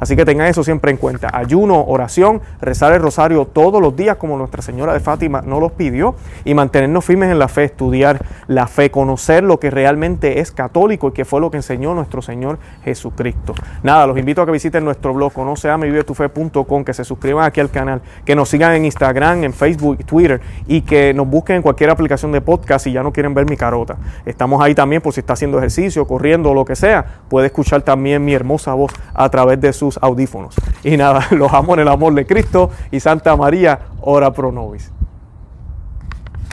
Así 0.00 0.16
que 0.16 0.24
tengan 0.24 0.48
eso 0.48 0.64
siempre 0.64 0.90
en 0.90 0.96
cuenta. 0.96 1.30
Ayuno, 1.32 1.84
oración, 1.86 2.40
rezar 2.60 2.92
el 2.92 3.00
rosario 3.00 3.46
todos 3.46 3.80
los 3.80 3.94
días 3.96 4.16
como 4.16 4.36
Nuestra 4.36 4.62
Señora 4.62 4.92
de 4.92 5.00
Fátima 5.00 5.42
nos 5.42 5.60
los 5.60 5.72
pidió 5.72 6.14
y 6.44 6.54
mantenernos 6.54 7.04
firmes 7.04 7.30
en 7.30 7.38
la 7.38 7.48
fe, 7.48 7.64
estudiar 7.64 8.24
la 8.46 8.66
fe, 8.66 8.90
conocer 8.90 9.42
lo 9.42 9.58
que 9.58 9.70
realmente 9.70 10.40
es 10.40 10.50
católico 10.50 11.08
y 11.08 11.12
que 11.12 11.24
fue 11.24 11.40
lo 11.40 11.50
que 11.50 11.58
enseñó 11.58 11.94
nuestro 11.94 12.22
Señor 12.22 12.58
Jesucristo. 12.84 13.54
Nada, 13.82 14.06
los 14.06 14.18
invito 14.18 14.42
a 14.42 14.46
que 14.46 14.52
visiten 14.52 14.84
nuestro 14.84 15.14
blog 15.14 15.32
conoceamevivetufe.com, 15.32 16.84
que 16.84 16.94
se 16.94 17.04
suscriban 17.04 17.44
aquí 17.44 17.60
al 17.60 17.70
canal, 17.70 18.00
que 18.24 18.34
nos 18.34 18.48
sigan 18.48 18.72
en 18.74 18.84
Instagram, 18.84 19.44
en 19.44 19.52
Facebook, 19.52 20.04
Twitter 20.04 20.40
y 20.66 20.82
que 20.82 21.14
nos 21.14 21.28
busquen 21.28 21.56
en 21.56 21.62
cualquier 21.62 21.90
aplicación 21.90 22.32
de 22.32 22.40
podcast 22.40 22.84
si 22.84 22.92
ya 22.92 23.02
no 23.02 23.12
quieren 23.12 23.34
ver 23.34 23.48
mi 23.48 23.56
carota. 23.56 23.96
Estamos 24.24 24.62
ahí 24.62 24.74
también 24.74 25.02
por 25.02 25.12
si 25.12 25.20
está 25.20 25.34
haciendo 25.34 25.58
ejercicio, 25.58 26.06
corriendo 26.06 26.50
o 26.50 26.54
lo 26.54 26.64
que 26.64 26.76
sea, 26.76 27.04
puede 27.28 27.46
escuchar 27.46 27.82
también 27.82 28.24
mi 28.24 28.34
hermosa 28.34 28.74
voz 28.74 28.92
a 29.26 29.30
través 29.30 29.60
de 29.60 29.72
sus 29.72 29.98
audífonos. 30.00 30.54
Y 30.82 30.96
nada, 30.96 31.26
los 31.30 31.52
amo 31.52 31.74
en 31.74 31.80
el 31.80 31.88
amor 31.88 32.14
de 32.14 32.26
Cristo 32.26 32.70
y 32.90 33.00
Santa 33.00 33.36
María, 33.36 33.80
ora 34.00 34.32
pro 34.32 34.50
nobis. 34.50 34.90